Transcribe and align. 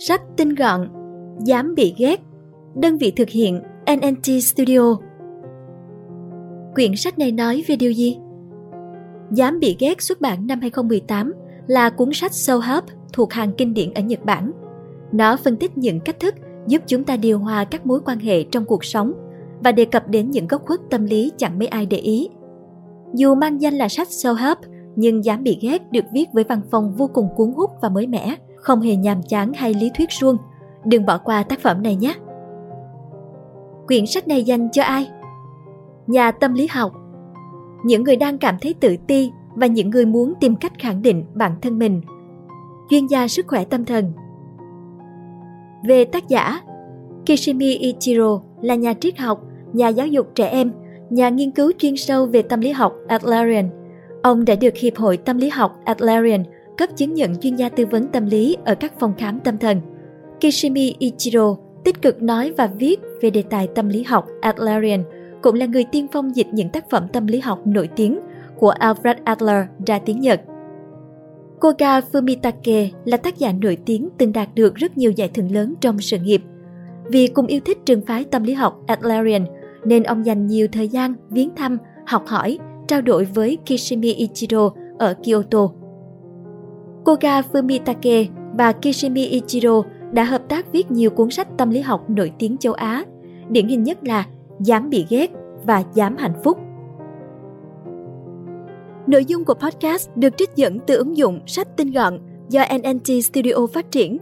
Sách 0.00 0.22
tinh 0.36 0.54
gọn, 0.54 0.88
dám 1.44 1.74
bị 1.74 1.94
ghét. 1.98 2.20
Đơn 2.74 2.98
vị 2.98 3.12
thực 3.16 3.28
hiện 3.28 3.62
NNT 3.86 4.42
Studio. 4.42 4.96
Quyển 6.74 6.96
sách 6.96 7.18
này 7.18 7.32
nói 7.32 7.64
về 7.68 7.76
điều 7.76 7.92
gì? 7.92 8.18
Dám 9.30 9.58
bị 9.60 9.76
ghét 9.78 10.02
xuất 10.02 10.20
bản 10.20 10.46
năm 10.46 10.60
2018 10.60 11.32
là 11.66 11.90
cuốn 11.90 12.10
sách 12.12 12.32
sâu 12.34 12.58
hấp 12.58 12.84
thuộc 13.12 13.32
hàng 13.32 13.52
kinh 13.58 13.74
điển 13.74 13.94
ở 13.94 14.02
Nhật 14.02 14.24
Bản. 14.24 14.52
Nó 15.12 15.36
phân 15.36 15.56
tích 15.56 15.78
những 15.78 16.00
cách 16.00 16.20
thức 16.20 16.34
giúp 16.66 16.82
chúng 16.86 17.04
ta 17.04 17.16
điều 17.16 17.38
hòa 17.38 17.64
các 17.64 17.86
mối 17.86 18.00
quan 18.04 18.18
hệ 18.18 18.42
trong 18.42 18.64
cuộc 18.64 18.84
sống 18.84 19.12
và 19.64 19.72
đề 19.72 19.84
cập 19.84 20.08
đến 20.08 20.30
những 20.30 20.46
góc 20.46 20.66
khuất 20.66 20.80
tâm 20.90 21.04
lý 21.04 21.32
chẳng 21.36 21.58
mấy 21.58 21.68
ai 21.68 21.86
để 21.86 21.98
ý. 21.98 22.28
Dù 23.14 23.34
mang 23.34 23.60
danh 23.60 23.74
là 23.74 23.88
sách 23.88 24.08
sâu 24.10 24.34
hấp, 24.34 24.58
nhưng 24.96 25.24
dám 25.24 25.42
bị 25.42 25.58
ghét 25.62 25.92
được 25.92 26.04
viết 26.12 26.28
với 26.32 26.44
văn 26.44 26.60
phong 26.70 26.94
vô 26.96 27.10
cùng 27.14 27.28
cuốn 27.36 27.52
hút 27.56 27.70
và 27.82 27.88
mới 27.88 28.06
mẻ, 28.06 28.36
không 28.60 28.80
hề 28.80 28.96
nhàm 28.96 29.22
chán 29.22 29.52
hay 29.52 29.74
lý 29.74 29.90
thuyết 29.94 30.12
suông. 30.12 30.36
Đừng 30.84 31.06
bỏ 31.06 31.18
qua 31.18 31.42
tác 31.42 31.60
phẩm 31.60 31.82
này 31.82 31.96
nhé! 31.96 32.14
Quyển 33.86 34.06
sách 34.06 34.28
này 34.28 34.44
dành 34.44 34.68
cho 34.72 34.82
ai? 34.82 35.10
Nhà 36.06 36.30
tâm 36.30 36.54
lý 36.54 36.66
học 36.66 36.92
Những 37.84 38.04
người 38.04 38.16
đang 38.16 38.38
cảm 38.38 38.58
thấy 38.60 38.74
tự 38.80 38.96
ti 39.06 39.32
và 39.54 39.66
những 39.66 39.90
người 39.90 40.06
muốn 40.06 40.34
tìm 40.40 40.56
cách 40.56 40.72
khẳng 40.78 41.02
định 41.02 41.24
bản 41.34 41.52
thân 41.62 41.78
mình. 41.78 42.00
Chuyên 42.90 43.06
gia 43.06 43.28
sức 43.28 43.46
khỏe 43.48 43.64
tâm 43.64 43.84
thần 43.84 44.12
Về 45.84 46.04
tác 46.04 46.28
giả 46.28 46.60
Kishimi 47.26 47.74
Ichiro 47.74 48.40
là 48.60 48.74
nhà 48.74 48.94
triết 49.00 49.18
học, 49.18 49.44
nhà 49.72 49.88
giáo 49.88 50.06
dục 50.06 50.26
trẻ 50.34 50.48
em, 50.48 50.72
nhà 51.10 51.28
nghiên 51.28 51.50
cứu 51.50 51.72
chuyên 51.78 51.96
sâu 51.96 52.26
về 52.26 52.42
tâm 52.42 52.60
lý 52.60 52.70
học 52.70 52.94
Adlerian. 53.08 53.70
Ông 54.22 54.44
đã 54.44 54.54
được 54.54 54.76
Hiệp 54.76 54.96
hội 54.96 55.16
Tâm 55.16 55.38
lý 55.38 55.48
học 55.48 55.80
Adlerian 55.84 56.44
cấp 56.78 56.88
chứng 56.96 57.14
nhận 57.14 57.36
chuyên 57.36 57.56
gia 57.56 57.68
tư 57.68 57.86
vấn 57.86 58.08
tâm 58.08 58.26
lý 58.26 58.56
ở 58.64 58.74
các 58.74 59.00
phòng 59.00 59.14
khám 59.18 59.40
tâm 59.40 59.58
thần. 59.58 59.80
Kishimi 60.40 60.94
Ichiro 60.98 61.56
tích 61.84 62.02
cực 62.02 62.22
nói 62.22 62.52
và 62.56 62.66
viết 62.66 63.00
về 63.20 63.30
đề 63.30 63.42
tài 63.42 63.68
tâm 63.74 63.88
lý 63.88 64.02
học 64.02 64.26
Adlerian, 64.40 65.04
cũng 65.42 65.54
là 65.54 65.66
người 65.66 65.84
tiên 65.84 66.06
phong 66.12 66.36
dịch 66.36 66.46
những 66.52 66.68
tác 66.68 66.90
phẩm 66.90 67.06
tâm 67.12 67.26
lý 67.26 67.40
học 67.40 67.66
nổi 67.66 67.88
tiếng 67.96 68.18
của 68.58 68.72
Alfred 68.80 69.14
Adler 69.24 69.64
ra 69.86 69.98
tiếng 69.98 70.20
Nhật. 70.20 70.40
Koga 71.60 72.00
Fumitake 72.00 72.88
là 73.04 73.16
tác 73.16 73.38
giả 73.38 73.52
nổi 73.52 73.78
tiếng 73.86 74.08
từng 74.18 74.32
đạt 74.32 74.48
được 74.54 74.74
rất 74.74 74.98
nhiều 74.98 75.10
giải 75.10 75.28
thưởng 75.28 75.52
lớn 75.52 75.74
trong 75.80 75.98
sự 75.98 76.18
nghiệp. 76.18 76.42
Vì 77.06 77.26
cùng 77.26 77.46
yêu 77.46 77.60
thích 77.64 77.78
trường 77.84 78.06
phái 78.06 78.24
tâm 78.24 78.42
lý 78.42 78.52
học 78.52 78.80
Adlerian, 78.86 79.44
nên 79.84 80.02
ông 80.02 80.26
dành 80.26 80.46
nhiều 80.46 80.66
thời 80.72 80.88
gian 80.88 81.14
viếng 81.30 81.54
thăm, 81.56 81.78
học 82.06 82.26
hỏi, 82.26 82.58
trao 82.88 83.00
đổi 83.00 83.24
với 83.24 83.58
Kishimi 83.66 84.12
Ichiro 84.12 84.70
ở 84.98 85.14
Kyoto. 85.24 85.77
Koga 87.08 87.40
Fumitake 87.40 88.26
và 88.54 88.72
Kishimi 88.72 89.26
Ichiro 89.26 89.82
đã 90.12 90.24
hợp 90.24 90.42
tác 90.48 90.72
viết 90.72 90.90
nhiều 90.90 91.10
cuốn 91.10 91.30
sách 91.30 91.48
tâm 91.58 91.70
lý 91.70 91.80
học 91.80 92.10
nổi 92.10 92.32
tiếng 92.38 92.56
châu 92.58 92.72
Á, 92.72 93.04
điển 93.48 93.68
hình 93.68 93.82
nhất 93.82 93.98
là 94.04 94.26
Dám 94.60 94.90
bị 94.90 95.06
ghét 95.08 95.30
và 95.64 95.84
Dám 95.94 96.16
hạnh 96.16 96.32
phúc. 96.44 96.58
Nội 99.06 99.24
dung 99.24 99.44
của 99.44 99.54
podcast 99.54 100.10
được 100.16 100.36
trích 100.36 100.50
dẫn 100.56 100.78
từ 100.86 100.96
ứng 100.96 101.16
dụng 101.16 101.40
sách 101.46 101.76
tinh 101.76 101.90
gọn 101.90 102.18
do 102.48 102.64
NNT 102.78 103.24
Studio 103.24 103.66
phát 103.72 103.90
triển. 103.90 104.18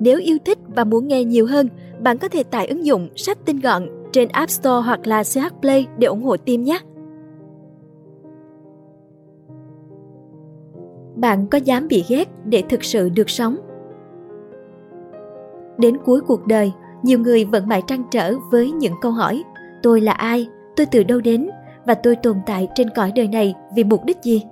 Nếu 0.00 0.18
yêu 0.18 0.38
thích 0.44 0.58
và 0.76 0.84
muốn 0.84 1.08
nghe 1.08 1.24
nhiều 1.24 1.46
hơn, 1.46 1.68
bạn 2.00 2.18
có 2.18 2.28
thể 2.28 2.42
tải 2.42 2.66
ứng 2.66 2.86
dụng 2.86 3.08
sách 3.16 3.38
tinh 3.44 3.60
gọn 3.60 3.88
trên 4.12 4.28
App 4.28 4.50
Store 4.50 4.86
hoặc 4.86 5.06
là 5.06 5.22
CH 5.22 5.60
Play 5.60 5.86
để 5.98 6.06
ủng 6.06 6.22
hộ 6.22 6.36
team 6.36 6.62
nhé. 6.62 6.78
Bạn 11.14 11.46
có 11.46 11.58
dám 11.58 11.88
bị 11.88 12.04
ghét 12.08 12.28
để 12.44 12.62
thực 12.68 12.84
sự 12.84 13.08
được 13.08 13.30
sống? 13.30 13.56
Đến 15.78 15.96
cuối 16.04 16.20
cuộc 16.20 16.46
đời, 16.46 16.72
nhiều 17.02 17.18
người 17.18 17.44
vẫn 17.44 17.68
mãi 17.68 17.82
trăn 17.86 18.02
trở 18.10 18.34
với 18.50 18.70
những 18.70 18.94
câu 19.02 19.12
hỏi 19.12 19.42
Tôi 19.84 20.00
là 20.00 20.12
ai? 20.12 20.48
Tôi 20.76 20.86
từ 20.86 21.02
đâu 21.02 21.20
đến? 21.20 21.48
Và 21.86 21.94
tôi 21.94 22.16
tồn 22.16 22.36
tại 22.46 22.68
trên 22.74 22.90
cõi 22.90 23.12
đời 23.14 23.28
này 23.28 23.54
vì 23.76 23.84
mục 23.84 24.04
đích 24.04 24.16
gì? 24.22 24.42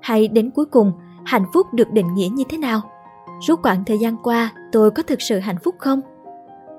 Hay 0.00 0.28
đến 0.28 0.50
cuối 0.50 0.66
cùng, 0.66 0.92
hạnh 1.24 1.44
phúc 1.54 1.66
được 1.74 1.90
định 1.90 2.14
nghĩa 2.14 2.28
như 2.32 2.44
thế 2.48 2.58
nào? 2.58 2.80
Suốt 3.46 3.62
quãng 3.62 3.84
thời 3.84 3.98
gian 3.98 4.16
qua, 4.22 4.52
tôi 4.72 4.90
có 4.90 5.02
thực 5.02 5.22
sự 5.22 5.38
hạnh 5.38 5.56
phúc 5.64 5.74
không? 5.78 6.00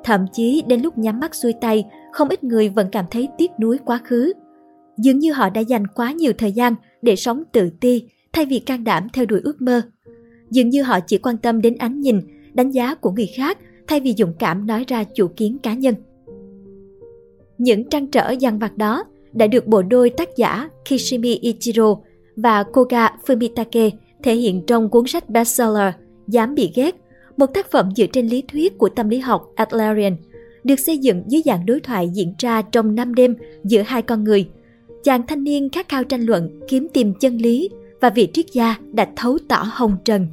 Thậm 0.03 0.25
chí 0.33 0.63
đến 0.67 0.81
lúc 0.81 0.97
nhắm 0.97 1.19
mắt 1.19 1.35
xuôi 1.35 1.53
tay, 1.61 1.85
không 2.11 2.29
ít 2.29 2.43
người 2.43 2.69
vẫn 2.69 2.87
cảm 2.91 3.05
thấy 3.11 3.29
tiếc 3.37 3.51
nuối 3.59 3.77
quá 3.85 3.99
khứ. 4.03 4.33
Dường 4.97 5.19
như 5.19 5.33
họ 5.33 5.49
đã 5.49 5.61
dành 5.61 5.87
quá 5.87 6.11
nhiều 6.11 6.33
thời 6.37 6.51
gian 6.51 6.75
để 7.01 7.15
sống 7.15 7.43
tự 7.51 7.69
ti 7.81 8.03
thay 8.33 8.45
vì 8.45 8.59
can 8.59 8.83
đảm 8.83 9.07
theo 9.13 9.25
đuổi 9.25 9.41
ước 9.43 9.61
mơ. 9.61 9.81
Dường 10.51 10.69
như 10.69 10.83
họ 10.83 10.99
chỉ 10.99 11.17
quan 11.17 11.37
tâm 11.37 11.61
đến 11.61 11.77
ánh 11.77 11.99
nhìn, 11.99 12.21
đánh 12.53 12.71
giá 12.71 12.95
của 12.95 13.11
người 13.11 13.29
khác 13.35 13.57
thay 13.87 13.99
vì 13.99 14.13
dũng 14.17 14.33
cảm 14.39 14.67
nói 14.67 14.85
ra 14.87 15.03
chủ 15.03 15.27
kiến 15.27 15.57
cá 15.63 15.73
nhân. 15.73 15.95
Những 17.57 17.89
trăn 17.89 18.07
trở 18.07 18.29
dằn 18.29 18.59
vặt 18.59 18.77
đó 18.77 19.03
đã 19.33 19.47
được 19.47 19.67
bộ 19.67 19.81
đôi 19.81 20.09
tác 20.09 20.29
giả 20.37 20.69
Kishimi 20.89 21.35
Ichiro 21.35 21.95
và 22.35 22.63
Koga 22.63 23.09
Fumitake 23.25 23.89
thể 24.23 24.35
hiện 24.35 24.63
trong 24.67 24.89
cuốn 24.89 25.07
sách 25.07 25.29
bestseller 25.29 25.93
Dám 26.27 26.55
bị 26.55 26.71
ghét, 26.75 26.95
một 27.37 27.45
tác 27.45 27.71
phẩm 27.71 27.89
dựa 27.95 28.05
trên 28.05 28.27
lý 28.27 28.43
thuyết 28.47 28.77
của 28.77 28.89
tâm 28.89 29.09
lý 29.09 29.19
học 29.19 29.51
Adlerian, 29.55 30.15
được 30.63 30.75
xây 30.85 30.97
dựng 30.97 31.23
dưới 31.27 31.41
dạng 31.45 31.65
đối 31.65 31.79
thoại 31.79 32.09
diễn 32.13 32.33
ra 32.39 32.61
trong 32.61 32.95
năm 32.95 33.15
đêm 33.15 33.35
giữa 33.63 33.81
hai 33.81 34.01
con 34.01 34.23
người. 34.23 34.49
Chàng 35.03 35.27
thanh 35.27 35.43
niên 35.43 35.69
khát 35.69 35.89
khao 35.89 36.03
tranh 36.03 36.21
luận, 36.21 36.59
kiếm 36.67 36.87
tìm 36.93 37.13
chân 37.19 37.37
lý 37.37 37.69
và 38.01 38.09
vị 38.09 38.29
triết 38.33 38.45
gia 38.53 38.75
đã 38.93 39.07
thấu 39.15 39.37
tỏ 39.47 39.65
hồng 39.71 39.97
trần. 40.05 40.27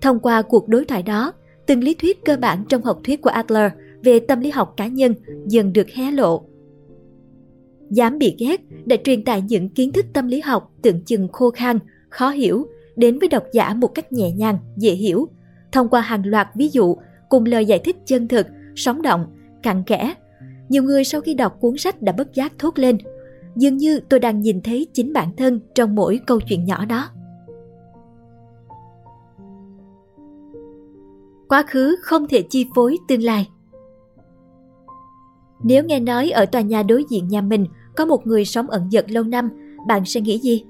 Thông 0.00 0.20
qua 0.20 0.42
cuộc 0.42 0.68
đối 0.68 0.84
thoại 0.84 1.02
đó, 1.02 1.32
từng 1.66 1.84
lý 1.84 1.94
thuyết 1.94 2.24
cơ 2.24 2.36
bản 2.36 2.64
trong 2.68 2.82
học 2.82 3.00
thuyết 3.04 3.22
của 3.22 3.30
Adler 3.30 3.72
về 4.02 4.20
tâm 4.20 4.40
lý 4.40 4.50
học 4.50 4.74
cá 4.76 4.86
nhân 4.86 5.14
dần 5.46 5.72
được 5.72 5.90
hé 5.90 6.10
lộ. 6.10 6.42
Dám 7.90 8.18
bị 8.18 8.36
ghét 8.38 8.60
đã 8.84 8.96
truyền 9.04 9.24
tải 9.24 9.42
những 9.42 9.68
kiến 9.68 9.92
thức 9.92 10.06
tâm 10.12 10.28
lý 10.28 10.40
học 10.40 10.72
tưởng 10.82 11.04
chừng 11.04 11.28
khô 11.32 11.50
khan, 11.50 11.78
khó 12.08 12.30
hiểu 12.30 12.66
đến 12.96 13.18
với 13.18 13.28
độc 13.28 13.44
giả 13.52 13.74
một 13.74 13.88
cách 13.94 14.12
nhẹ 14.12 14.30
nhàng, 14.30 14.58
dễ 14.76 14.92
hiểu, 14.92 15.28
thông 15.72 15.88
qua 15.88 16.00
hàng 16.00 16.26
loạt 16.26 16.48
ví 16.54 16.68
dụ 16.68 16.96
cùng 17.28 17.44
lời 17.44 17.66
giải 17.66 17.78
thích 17.78 17.96
chân 18.06 18.28
thực, 18.28 18.46
sống 18.76 19.02
động, 19.02 19.26
cặn 19.62 19.82
kẽ. 19.82 20.14
Nhiều 20.68 20.82
người 20.82 21.04
sau 21.04 21.20
khi 21.20 21.34
đọc 21.34 21.56
cuốn 21.60 21.76
sách 21.78 22.02
đã 22.02 22.12
bất 22.12 22.34
giác 22.34 22.52
thốt 22.58 22.78
lên, 22.78 22.98
dường 23.56 23.76
như 23.76 24.00
tôi 24.00 24.20
đang 24.20 24.40
nhìn 24.40 24.60
thấy 24.60 24.86
chính 24.92 25.12
bản 25.12 25.36
thân 25.36 25.60
trong 25.74 25.94
mỗi 25.94 26.20
câu 26.26 26.40
chuyện 26.40 26.64
nhỏ 26.64 26.84
đó. 26.84 27.08
quá 31.50 31.64
khứ 31.66 31.96
không 32.02 32.28
thể 32.28 32.42
chi 32.42 32.66
phối 32.74 32.96
tương 33.08 33.22
lai. 33.22 33.48
Nếu 35.62 35.84
nghe 35.84 36.00
nói 36.00 36.30
ở 36.30 36.46
tòa 36.46 36.60
nhà 36.60 36.82
đối 36.82 37.04
diện 37.10 37.28
nhà 37.28 37.40
mình 37.40 37.66
có 37.96 38.04
một 38.04 38.26
người 38.26 38.44
sống 38.44 38.70
ẩn 38.70 38.90
dật 38.90 39.10
lâu 39.10 39.24
năm, 39.24 39.50
bạn 39.88 40.04
sẽ 40.04 40.20
nghĩ 40.20 40.38
gì? 40.38 40.64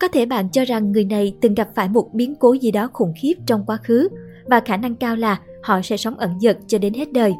Có 0.00 0.08
thể 0.08 0.26
bạn 0.26 0.50
cho 0.50 0.64
rằng 0.64 0.92
người 0.92 1.04
này 1.04 1.36
từng 1.40 1.54
gặp 1.54 1.68
phải 1.74 1.88
một 1.88 2.08
biến 2.12 2.34
cố 2.34 2.52
gì 2.52 2.70
đó 2.70 2.88
khủng 2.92 3.12
khiếp 3.22 3.34
trong 3.46 3.64
quá 3.66 3.78
khứ 3.84 4.08
và 4.46 4.60
khả 4.60 4.76
năng 4.76 4.94
cao 4.94 5.16
là 5.16 5.40
họ 5.62 5.80
sẽ 5.82 5.96
sống 5.96 6.18
ẩn 6.18 6.40
dật 6.40 6.58
cho 6.66 6.78
đến 6.78 6.94
hết 6.94 7.12
đời. 7.12 7.34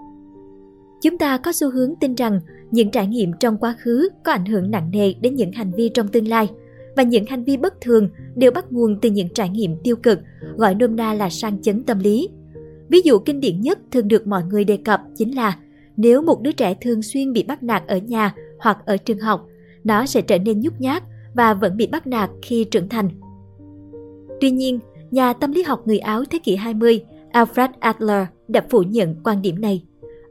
Chúng 1.07 1.19
ta 1.19 1.39
có 1.39 1.53
xu 1.53 1.71
hướng 1.71 1.95
tin 2.01 2.15
rằng 2.15 2.41
những 2.71 2.91
trải 2.91 3.07
nghiệm 3.07 3.33
trong 3.41 3.59
quá 3.59 3.77
khứ 3.79 4.09
có 4.25 4.33
ảnh 4.33 4.47
hưởng 4.47 4.71
nặng 4.71 4.91
nề 4.93 5.13
đến 5.21 5.35
những 5.35 5.53
hành 5.53 5.73
vi 5.73 5.89
trong 5.89 6.09
tương 6.09 6.29
lai 6.29 6.51
và 6.97 7.03
những 7.03 7.25
hành 7.27 7.45
vi 7.45 7.57
bất 7.57 7.81
thường 7.81 8.09
đều 8.35 8.51
bắt 8.51 8.73
nguồn 8.73 9.01
từ 9.01 9.11
những 9.11 9.29
trải 9.29 9.49
nghiệm 9.49 9.77
tiêu 9.85 9.97
cực, 9.97 10.19
gọi 10.57 10.75
nôm 10.75 10.97
na 10.97 11.15
là 11.15 11.31
sang 11.31 11.63
chấn 11.63 11.83
tâm 11.83 11.99
lý. 11.99 12.29
Ví 12.89 13.01
dụ 13.05 13.19
kinh 13.19 13.41
điển 13.41 13.61
nhất 13.61 13.79
thường 13.91 14.09
được 14.09 14.27
mọi 14.27 14.43
người 14.45 14.65
đề 14.65 14.77
cập 14.77 15.01
chính 15.17 15.37
là 15.37 15.59
nếu 15.97 16.23
một 16.23 16.43
đứa 16.43 16.53
trẻ 16.53 16.75
thường 16.81 17.03
xuyên 17.03 17.33
bị 17.33 17.43
bắt 17.43 17.63
nạt 17.63 17.83
ở 17.87 17.97
nhà 17.97 18.35
hoặc 18.59 18.79
ở 18.87 18.97
trường 18.97 19.19
học, 19.19 19.47
nó 19.85 20.07
sẽ 20.07 20.21
trở 20.21 20.39
nên 20.39 20.61
nhút 20.61 20.73
nhát 20.79 21.03
và 21.35 21.55
vẫn 21.55 21.77
bị 21.77 21.87
bắt 21.87 22.07
nạt 22.07 22.31
khi 22.43 22.65
trưởng 22.65 22.89
thành. 22.89 23.09
Tuy 24.41 24.51
nhiên, 24.51 24.79
nhà 25.11 25.33
tâm 25.33 25.53
lý 25.53 25.63
học 25.63 25.87
người 25.87 25.99
Áo 25.99 26.25
thế 26.31 26.39
kỷ 26.39 26.57
20 26.57 27.05
Alfred 27.33 27.69
Adler 27.81 28.27
đã 28.49 28.63
phủ 28.71 28.83
nhận 28.83 29.15
quan 29.25 29.43
điểm 29.43 29.61
này. 29.61 29.83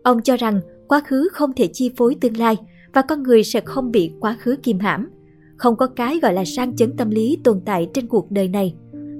Ông 0.05 0.21
cho 0.21 0.37
rằng 0.37 0.61
quá 0.87 1.01
khứ 1.07 1.27
không 1.31 1.53
thể 1.53 1.69
chi 1.73 1.91
phối 1.97 2.15
tương 2.21 2.37
lai 2.37 2.57
và 2.93 3.01
con 3.01 3.23
người 3.23 3.43
sẽ 3.43 3.61
không 3.61 3.91
bị 3.91 4.11
quá 4.19 4.37
khứ 4.39 4.55
kìm 4.63 4.79
hãm. 4.79 5.09
Không 5.57 5.75
có 5.75 5.87
cái 5.87 6.19
gọi 6.21 6.33
là 6.33 6.45
sang 6.45 6.75
chấn 6.75 6.97
tâm 6.97 7.09
lý 7.09 7.37
tồn 7.43 7.61
tại 7.65 7.87
trên 7.93 8.07
cuộc 8.07 8.31
đời 8.31 8.47
này. 8.47 8.75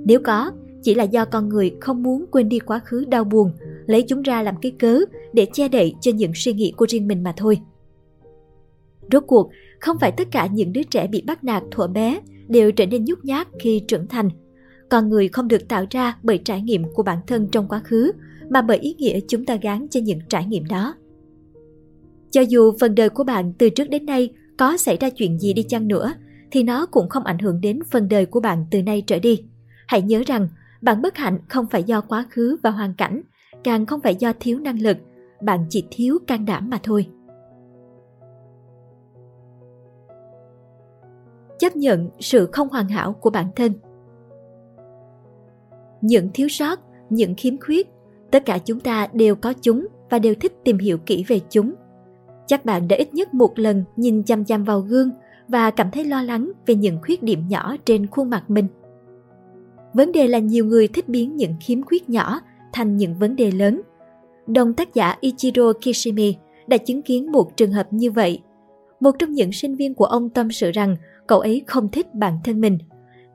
Nếu 0.06 0.20
có, 0.24 0.52
chỉ 0.82 0.94
là 0.94 1.04
do 1.04 1.26
con 1.26 1.50
người 1.50 1.76
không 1.82 2.04
muốn 2.04 2.26
quên 2.32 2.50
đi 2.50 2.60
quá 2.60 2.80
khứ 2.80 3.06
đau 3.06 3.24
buồn, 3.24 3.52
lấy 3.86 4.02
chúng 4.02 4.22
ra 4.22 4.44
làm 4.44 4.56
cái 4.62 4.72
cớ 4.80 5.00
để 5.34 5.48
che 5.54 5.68
đậy 5.68 5.94
cho 6.02 6.12
những 6.12 6.32
suy 6.36 6.54
nghĩ 6.54 6.74
của 6.78 6.86
riêng 6.90 7.08
mình 7.08 7.24
mà 7.24 7.34
thôi. 7.38 7.60
Rốt 9.12 9.24
cuộc, 9.28 9.50
không 9.80 9.98
phải 10.00 10.12
tất 10.12 10.28
cả 10.32 10.48
những 10.48 10.74
đứa 10.74 10.84
trẻ 10.84 11.08
bị 11.08 11.24
bắt 11.28 11.44
nạt 11.44 11.64
thuở 11.72 11.88
bé 11.88 12.20
đều 12.48 12.72
trở 12.72 12.86
nên 12.86 13.06
nhút 13.06 13.20
nhát 13.24 13.48
khi 13.60 13.82
trưởng 13.88 14.08
thành. 14.08 14.30
Con 14.90 15.10
người 15.10 15.28
không 15.28 15.48
được 15.48 15.68
tạo 15.68 15.86
ra 15.90 16.18
bởi 16.24 16.38
trải 16.38 16.62
nghiệm 16.62 16.84
của 16.94 17.04
bản 17.04 17.18
thân 17.28 17.48
trong 17.52 17.68
quá 17.68 17.82
khứ, 17.84 18.12
mà 18.50 18.62
bởi 18.62 18.78
ý 18.78 18.96
nghĩa 18.98 19.20
chúng 19.28 19.46
ta 19.46 19.56
gán 19.56 19.88
cho 19.90 20.00
những 20.04 20.20
trải 20.30 20.46
nghiệm 20.46 20.66
đó. 20.66 20.96
Cho 22.32 22.42
dù 22.42 22.74
phần 22.80 22.96
đời 22.96 23.10
của 23.10 23.24
bạn 23.24 23.54
từ 23.58 23.70
trước 23.70 23.90
đến 23.90 24.06
nay 24.06 24.30
có 24.58 24.78
xảy 24.78 24.98
ra 24.98 25.10
chuyện 25.10 25.40
gì 25.40 25.54
đi 25.54 25.64
chăng 25.64 25.88
nữa, 25.88 26.14
thì 26.52 26.64
nó 26.64 26.86
cũng 26.86 27.10
không 27.10 27.24
ảnh 27.24 27.40
hưởng 27.40 27.62
đến 27.62 27.80
phần 27.92 28.10
đời 28.10 28.26
của 28.26 28.40
bạn 28.40 28.66
từ 28.72 28.82
nay 28.82 29.04
trở 29.08 29.20
đi. 29.20 29.44
Hãy 29.88 30.02
nhớ 30.02 30.24
rằng, 30.26 30.48
bạn 30.82 31.02
bất 31.02 31.18
hạnh 31.18 31.40
không 31.48 31.66
phải 31.72 31.84
do 31.84 32.02
quá 32.02 32.26
khứ 32.30 32.58
và 32.64 32.70
hoàn 32.70 32.94
cảnh, 32.94 33.22
càng 33.64 33.86
không 33.86 34.02
phải 34.02 34.16
do 34.16 34.34
thiếu 34.40 34.60
năng 34.60 34.82
lực, 34.82 34.98
bạn 35.42 35.66
chỉ 35.70 35.84
thiếu 35.92 36.18
can 36.28 36.46
đảm 36.46 36.70
mà 36.70 36.80
thôi. 36.84 37.08
Chấp 41.60 41.76
nhận 41.76 42.10
sự 42.20 42.50
không 42.52 42.70
hoàn 42.70 42.88
hảo 42.88 43.14
của 43.14 43.30
bản 43.30 43.48
thân 43.56 43.74
Những 46.02 46.30
thiếu 46.34 46.48
sót, 46.48 46.80
những 47.10 47.36
khiếm 47.38 47.58
khuyết, 47.58 47.88
tất 48.32 48.46
cả 48.46 48.58
chúng 48.58 48.80
ta 48.80 49.08
đều 49.14 49.36
có 49.36 49.54
chúng 49.62 49.88
và 50.10 50.20
đều 50.20 50.36
thích 50.36 50.54
tìm 50.64 50.78
hiểu 50.78 50.98
kỹ 50.98 51.24
về 51.28 51.40
chúng. 51.50 51.74
Chắc 52.48 52.66
bạn 52.66 52.88
đã 52.88 52.96
ít 52.96 53.14
nhất 53.14 53.34
một 53.34 53.60
lần 53.60 53.84
nhìn 53.96 54.24
chăm 54.24 54.44
chăm 54.44 54.64
vào 54.64 54.80
gương 54.80 55.10
và 55.48 55.72
cảm 55.72 55.92
thấy 55.92 56.06
lo 56.06 56.22
lắng 56.22 56.52
về 56.66 56.76
những 56.76 57.00
khuyết 57.02 57.24
điểm 57.24 57.48
nhỏ 57.48 57.76
trên 57.86 58.08
khuôn 58.08 58.30
mặt 58.30 58.50
mình. 58.50 58.68
Vấn 59.94 60.12
đề 60.12 60.28
là 60.28 60.40
nhiều 60.40 60.66
người 60.66 60.88
thích 60.88 61.10
biến 61.10 61.36
những 61.36 61.54
khiếm 61.60 61.84
khuyết 61.84 62.10
nhỏ 62.10 62.40
thành 62.74 62.98
những 62.98 63.16
vấn 63.16 63.36
đề 63.36 63.52
lớn. 63.52 63.82
Đồng 64.48 64.74
tác 64.74 64.94
giả 64.94 65.16
Ichiro 65.20 65.74
Kishimi 65.74 66.36
đã 66.68 66.78
chứng 66.78 67.02
kiến 67.02 67.32
một 67.32 67.58
trường 67.58 67.72
hợp 67.72 67.94
như 67.94 68.12
vậy. 68.12 68.42
Một 69.00 69.12
trong 69.20 69.32
những 69.32 69.52
sinh 69.52 69.76
viên 69.76 69.94
của 69.94 70.06
ông 70.06 70.30
tâm 70.30 70.52
sự 70.52 70.72
rằng 70.72 70.96
cậu 71.28 71.40
ấy 71.40 71.64
không 71.68 71.90
thích 71.90 72.16
bản 72.16 72.40
thân 72.44 72.62
mình. 72.62 72.78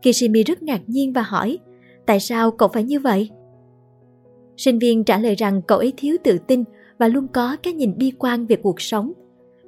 Kishimi 0.02 0.42
rất 0.42 0.62
ngạc 0.62 0.80
nhiên 0.86 1.12
và 1.12 1.22
hỏi, 1.22 1.58
tại 2.06 2.20
sao 2.20 2.50
cậu 2.50 2.68
phải 2.68 2.82
như 2.84 3.00
vậy? 3.00 3.30
Sinh 4.60 4.78
viên 4.78 5.04
trả 5.04 5.18
lời 5.18 5.34
rằng 5.34 5.62
cậu 5.62 5.78
ấy 5.78 5.92
thiếu 5.96 6.16
tự 6.24 6.38
tin 6.38 6.64
và 6.98 7.08
luôn 7.08 7.26
có 7.32 7.56
cái 7.62 7.72
nhìn 7.72 7.98
bi 7.98 8.12
quan 8.18 8.46
về 8.46 8.56
cuộc 8.56 8.80
sống. 8.80 9.12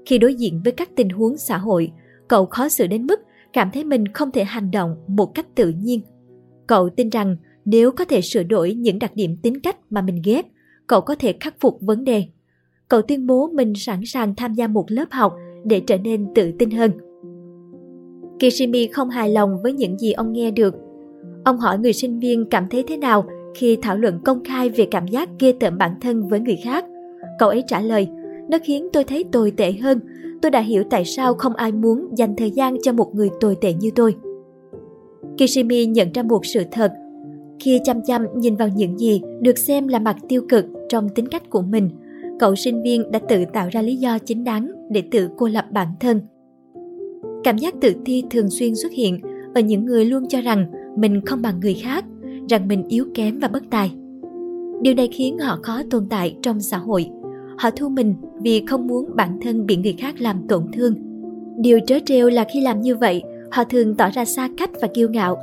Khi 0.06 0.18
đối 0.18 0.34
diện 0.34 0.60
với 0.64 0.72
các 0.72 0.90
tình 0.96 1.08
huống 1.08 1.36
xã 1.36 1.58
hội, 1.58 1.92
cậu 2.28 2.46
khó 2.46 2.68
xử 2.68 2.86
đến 2.86 3.06
mức 3.06 3.20
cảm 3.52 3.70
thấy 3.72 3.84
mình 3.84 4.08
không 4.08 4.30
thể 4.30 4.44
hành 4.44 4.70
động 4.70 4.96
một 5.08 5.34
cách 5.34 5.46
tự 5.54 5.68
nhiên. 5.68 6.00
Cậu 6.66 6.88
tin 6.88 7.08
rằng 7.08 7.36
nếu 7.64 7.90
có 7.90 8.04
thể 8.04 8.20
sửa 8.20 8.42
đổi 8.42 8.74
những 8.74 8.98
đặc 8.98 9.12
điểm 9.14 9.36
tính 9.42 9.60
cách 9.60 9.76
mà 9.90 10.02
mình 10.02 10.22
ghét, 10.24 10.46
cậu 10.86 11.00
có 11.00 11.14
thể 11.14 11.34
khắc 11.40 11.54
phục 11.60 11.78
vấn 11.80 12.04
đề. 12.04 12.24
Cậu 12.88 13.02
tuyên 13.02 13.26
bố 13.26 13.50
mình 13.54 13.72
sẵn 13.74 14.00
sàng 14.06 14.34
tham 14.34 14.54
gia 14.54 14.66
một 14.66 14.84
lớp 14.88 15.06
học 15.10 15.34
để 15.64 15.80
trở 15.80 15.98
nên 15.98 16.26
tự 16.34 16.52
tin 16.58 16.70
hơn. 16.70 16.90
Kishimi 18.38 18.86
không 18.86 19.10
hài 19.10 19.28
lòng 19.28 19.56
với 19.62 19.72
những 19.72 19.98
gì 19.98 20.12
ông 20.12 20.32
nghe 20.32 20.50
được. 20.50 20.74
Ông 21.44 21.58
hỏi 21.58 21.78
người 21.78 21.92
sinh 21.92 22.18
viên 22.18 22.44
cảm 22.50 22.66
thấy 22.70 22.84
thế 22.88 22.96
nào 22.96 23.24
khi 23.54 23.78
thảo 23.82 23.96
luận 23.96 24.18
công 24.24 24.44
khai 24.44 24.68
về 24.68 24.86
cảm 24.90 25.06
giác 25.06 25.28
ghê 25.38 25.52
tởm 25.60 25.78
bản 25.78 25.94
thân 26.00 26.28
với 26.28 26.40
người 26.40 26.56
khác. 26.64 26.84
Cậu 27.38 27.48
ấy 27.48 27.64
trả 27.66 27.80
lời, 27.80 28.08
nó 28.50 28.58
khiến 28.62 28.88
tôi 28.92 29.04
thấy 29.04 29.24
tồi 29.32 29.50
tệ 29.50 29.72
hơn. 29.72 30.00
Tôi 30.42 30.50
đã 30.50 30.60
hiểu 30.60 30.82
tại 30.90 31.04
sao 31.04 31.34
không 31.34 31.54
ai 31.54 31.72
muốn 31.72 32.08
dành 32.16 32.36
thời 32.36 32.50
gian 32.50 32.76
cho 32.82 32.92
một 32.92 33.14
người 33.14 33.30
tồi 33.40 33.56
tệ 33.60 33.72
như 33.72 33.90
tôi. 33.94 34.16
Kishimi 35.38 35.86
nhận 35.86 36.12
ra 36.12 36.22
một 36.22 36.46
sự 36.46 36.62
thật. 36.72 36.92
Khi 37.60 37.80
chăm 37.84 38.00
chăm 38.06 38.26
nhìn 38.36 38.56
vào 38.56 38.68
những 38.68 38.98
gì 38.98 39.22
được 39.40 39.58
xem 39.58 39.88
là 39.88 39.98
mặt 39.98 40.16
tiêu 40.28 40.42
cực 40.48 40.66
trong 40.88 41.08
tính 41.08 41.28
cách 41.28 41.50
của 41.50 41.62
mình, 41.62 41.90
cậu 42.38 42.54
sinh 42.54 42.82
viên 42.82 43.10
đã 43.10 43.18
tự 43.28 43.44
tạo 43.52 43.68
ra 43.72 43.82
lý 43.82 43.96
do 43.96 44.18
chính 44.18 44.44
đáng 44.44 44.70
để 44.90 45.02
tự 45.10 45.28
cô 45.36 45.48
lập 45.48 45.64
bản 45.70 45.88
thân. 46.00 46.20
Cảm 47.44 47.58
giác 47.58 47.74
tự 47.80 47.94
ti 48.04 48.24
thường 48.30 48.50
xuyên 48.50 48.74
xuất 48.74 48.92
hiện 48.92 49.20
ở 49.54 49.60
những 49.60 49.84
người 49.84 50.04
luôn 50.04 50.28
cho 50.28 50.40
rằng 50.40 50.66
mình 50.96 51.20
không 51.26 51.42
bằng 51.42 51.60
người 51.60 51.74
khác, 51.74 52.04
rằng 52.48 52.68
mình 52.68 52.84
yếu 52.88 53.04
kém 53.14 53.38
và 53.38 53.48
bất 53.48 53.62
tài. 53.70 53.94
Điều 54.82 54.94
này 54.94 55.08
khiến 55.12 55.38
họ 55.38 55.58
khó 55.62 55.82
tồn 55.90 56.06
tại 56.10 56.36
trong 56.42 56.60
xã 56.60 56.78
hội. 56.78 57.10
Họ 57.58 57.70
thu 57.70 57.88
mình 57.88 58.14
vì 58.42 58.64
không 58.66 58.86
muốn 58.86 59.10
bản 59.14 59.38
thân 59.42 59.66
bị 59.66 59.76
người 59.76 59.94
khác 59.98 60.20
làm 60.20 60.48
tổn 60.48 60.66
thương. 60.72 60.94
Điều 61.58 61.78
trớ 61.86 61.98
trêu 62.06 62.28
là 62.28 62.44
khi 62.52 62.60
làm 62.60 62.80
như 62.80 62.96
vậy, 62.96 63.22
họ 63.50 63.64
thường 63.64 63.94
tỏ 63.94 64.10
ra 64.10 64.24
xa 64.24 64.48
cách 64.56 64.70
và 64.80 64.88
kiêu 64.94 65.08
ngạo. 65.08 65.38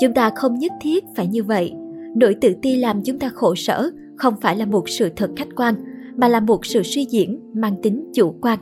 Chúng 0.00 0.14
ta 0.14 0.30
không 0.30 0.58
nhất 0.58 0.72
thiết 0.80 1.04
phải 1.16 1.26
như 1.26 1.42
vậy. 1.42 1.72
Nỗi 2.16 2.34
tự 2.34 2.54
ti 2.62 2.76
làm 2.76 3.02
chúng 3.02 3.18
ta 3.18 3.28
khổ 3.28 3.54
sở 3.54 3.90
không 4.16 4.34
phải 4.40 4.56
là 4.56 4.66
một 4.66 4.88
sự 4.88 5.08
thật 5.16 5.30
khách 5.36 5.48
quan, 5.56 5.74
mà 6.16 6.28
là 6.28 6.40
một 6.40 6.66
sự 6.66 6.82
suy 6.82 7.06
diễn 7.10 7.40
mang 7.54 7.74
tính 7.82 8.04
chủ 8.14 8.34
quan. 8.40 8.58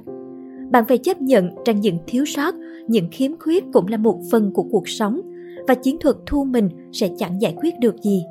Bạn 0.71 0.85
phải 0.89 0.99
chấp 0.99 1.21
nhận 1.21 1.51
rằng 1.65 1.81
những 1.81 1.99
thiếu 2.07 2.25
sót, 2.25 2.55
những 2.89 3.09
khiếm 3.11 3.33
khuyết 3.39 3.65
cũng 3.73 3.87
là 3.87 3.97
một 3.97 4.21
phần 4.31 4.53
của 4.53 4.63
cuộc 4.63 4.89
sống 4.89 5.21
và 5.69 5.75
chiến 5.75 5.97
thuật 6.01 6.17
thu 6.27 6.45
mình 6.45 6.69
sẽ 6.93 7.09
chẳng 7.19 7.41
giải 7.41 7.55
quyết 7.57 7.75
được 7.81 8.03
gì. 8.03 8.25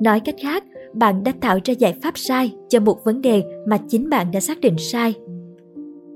Nói 0.00 0.20
cách 0.20 0.34
khác, 0.42 0.64
bạn 0.94 1.24
đã 1.24 1.32
tạo 1.40 1.58
ra 1.64 1.74
giải 1.78 1.94
pháp 2.02 2.18
sai 2.18 2.52
cho 2.68 2.80
một 2.80 3.04
vấn 3.04 3.20
đề 3.20 3.42
mà 3.66 3.78
chính 3.88 4.10
bạn 4.10 4.30
đã 4.32 4.40
xác 4.40 4.60
định 4.60 4.74
sai. 4.78 5.14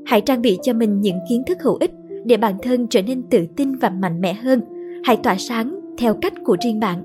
Hãy 0.07 0.21
trang 0.21 0.43
bị 0.43 0.59
cho 0.63 0.73
mình 0.73 1.01
những 1.01 1.19
kiến 1.29 1.43
thức 1.47 1.59
hữu 1.63 1.77
ích 1.81 1.91
để 2.25 2.37
bản 2.37 2.55
thân 2.63 2.87
trở 2.87 3.03
nên 3.03 3.23
tự 3.23 3.47
tin 3.57 3.75
và 3.75 3.91
mạnh 3.91 4.21
mẽ 4.21 4.35
hơn. 4.35 4.61
Hãy 5.05 5.17
tỏa 5.17 5.37
sáng 5.39 5.81
theo 5.99 6.15
cách 6.15 6.33
của 6.45 6.57
riêng 6.61 6.81
bạn. 6.81 7.05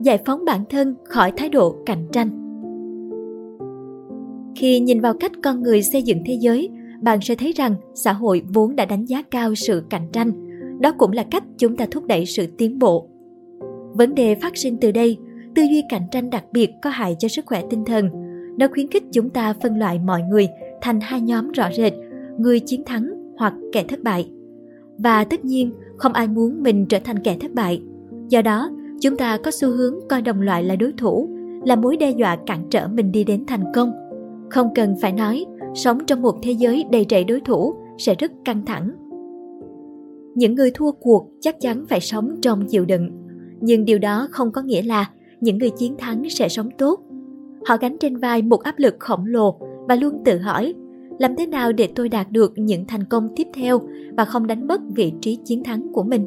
Giải 0.00 0.18
phóng 0.26 0.44
bản 0.44 0.64
thân 0.70 0.94
khỏi 1.04 1.32
thái 1.36 1.48
độ 1.48 1.76
cạnh 1.86 2.06
tranh. 2.12 2.30
Khi 4.56 4.80
nhìn 4.80 5.00
vào 5.00 5.14
cách 5.20 5.32
con 5.42 5.62
người 5.62 5.82
xây 5.82 6.02
dựng 6.02 6.18
thế 6.26 6.34
giới, 6.40 6.70
bạn 7.02 7.18
sẽ 7.22 7.34
thấy 7.34 7.52
rằng 7.52 7.74
xã 7.94 8.12
hội 8.12 8.42
vốn 8.54 8.76
đã 8.76 8.84
đánh 8.84 9.04
giá 9.04 9.22
cao 9.22 9.54
sự 9.54 9.82
cạnh 9.90 10.06
tranh. 10.12 10.32
Đó 10.80 10.92
cũng 10.98 11.12
là 11.12 11.24
cách 11.30 11.44
chúng 11.58 11.76
ta 11.76 11.86
thúc 11.90 12.04
đẩy 12.06 12.26
sự 12.26 12.46
tiến 12.58 12.78
bộ. 12.78 13.08
Vấn 13.92 14.14
đề 14.14 14.34
phát 14.34 14.56
sinh 14.56 14.76
từ 14.80 14.92
đây, 14.92 15.18
tư 15.54 15.62
duy 15.62 15.82
cạnh 15.88 16.02
tranh 16.10 16.30
đặc 16.30 16.44
biệt 16.52 16.70
có 16.82 16.90
hại 16.90 17.16
cho 17.18 17.28
sức 17.28 17.46
khỏe 17.46 17.62
tinh 17.70 17.84
thần. 17.84 18.10
Nó 18.58 18.68
khuyến 18.72 18.88
khích 18.88 19.04
chúng 19.12 19.30
ta 19.30 19.52
phân 19.62 19.78
loại 19.78 19.98
mọi 19.98 20.22
người 20.22 20.48
thành 20.80 21.00
hai 21.00 21.20
nhóm 21.20 21.52
rõ 21.52 21.68
rệt, 21.76 21.92
người 22.38 22.60
chiến 22.60 22.82
thắng 22.86 23.10
hoặc 23.38 23.54
kẻ 23.72 23.84
thất 23.88 24.02
bại. 24.02 24.30
Và 24.98 25.24
tất 25.24 25.44
nhiên, 25.44 25.72
không 25.96 26.12
ai 26.12 26.28
muốn 26.28 26.62
mình 26.62 26.86
trở 26.86 26.98
thành 27.04 27.18
kẻ 27.18 27.36
thất 27.40 27.52
bại. 27.52 27.82
Do 28.28 28.42
đó, 28.42 28.70
chúng 29.00 29.16
ta 29.16 29.38
có 29.44 29.50
xu 29.50 29.68
hướng 29.68 29.94
coi 30.08 30.22
đồng 30.22 30.40
loại 30.40 30.64
là 30.64 30.76
đối 30.76 30.92
thủ, 30.92 31.28
là 31.64 31.76
mối 31.76 31.96
đe 31.96 32.10
dọa 32.10 32.36
cản 32.46 32.66
trở 32.70 32.88
mình 32.88 33.12
đi 33.12 33.24
đến 33.24 33.44
thành 33.46 33.64
công. 33.74 33.92
Không 34.50 34.74
cần 34.74 34.94
phải 35.00 35.12
nói, 35.12 35.44
sống 35.74 35.98
trong 36.06 36.22
một 36.22 36.34
thế 36.42 36.52
giới 36.52 36.84
đầy 36.90 37.06
rẫy 37.10 37.24
đối 37.24 37.40
thủ 37.40 37.74
sẽ 37.98 38.14
rất 38.14 38.32
căng 38.44 38.64
thẳng. 38.66 38.90
Những 40.34 40.54
người 40.54 40.70
thua 40.74 40.92
cuộc 40.92 41.30
chắc 41.40 41.60
chắn 41.60 41.84
phải 41.88 42.00
sống 42.00 42.36
trong 42.42 42.66
chịu 42.66 42.84
đựng, 42.84 43.10
nhưng 43.60 43.84
điều 43.84 43.98
đó 43.98 44.28
không 44.30 44.52
có 44.52 44.62
nghĩa 44.62 44.82
là 44.82 45.10
những 45.40 45.58
người 45.58 45.70
chiến 45.70 45.96
thắng 45.98 46.30
sẽ 46.30 46.48
sống 46.48 46.68
tốt. 46.78 47.00
Họ 47.66 47.76
gánh 47.80 47.96
trên 48.00 48.16
vai 48.16 48.42
một 48.42 48.62
áp 48.62 48.78
lực 48.78 48.96
khổng 48.98 49.26
lồ 49.26 49.58
và 49.88 49.94
luôn 49.94 50.24
tự 50.24 50.38
hỏi 50.38 50.74
làm 51.18 51.36
thế 51.36 51.46
nào 51.46 51.72
để 51.72 51.88
tôi 51.94 52.08
đạt 52.08 52.30
được 52.30 52.52
những 52.56 52.84
thành 52.86 53.04
công 53.04 53.28
tiếp 53.36 53.46
theo 53.54 53.80
và 54.16 54.24
không 54.24 54.46
đánh 54.46 54.66
mất 54.66 54.80
vị 54.94 55.12
trí 55.20 55.38
chiến 55.44 55.64
thắng 55.64 55.92
của 55.92 56.02
mình. 56.02 56.26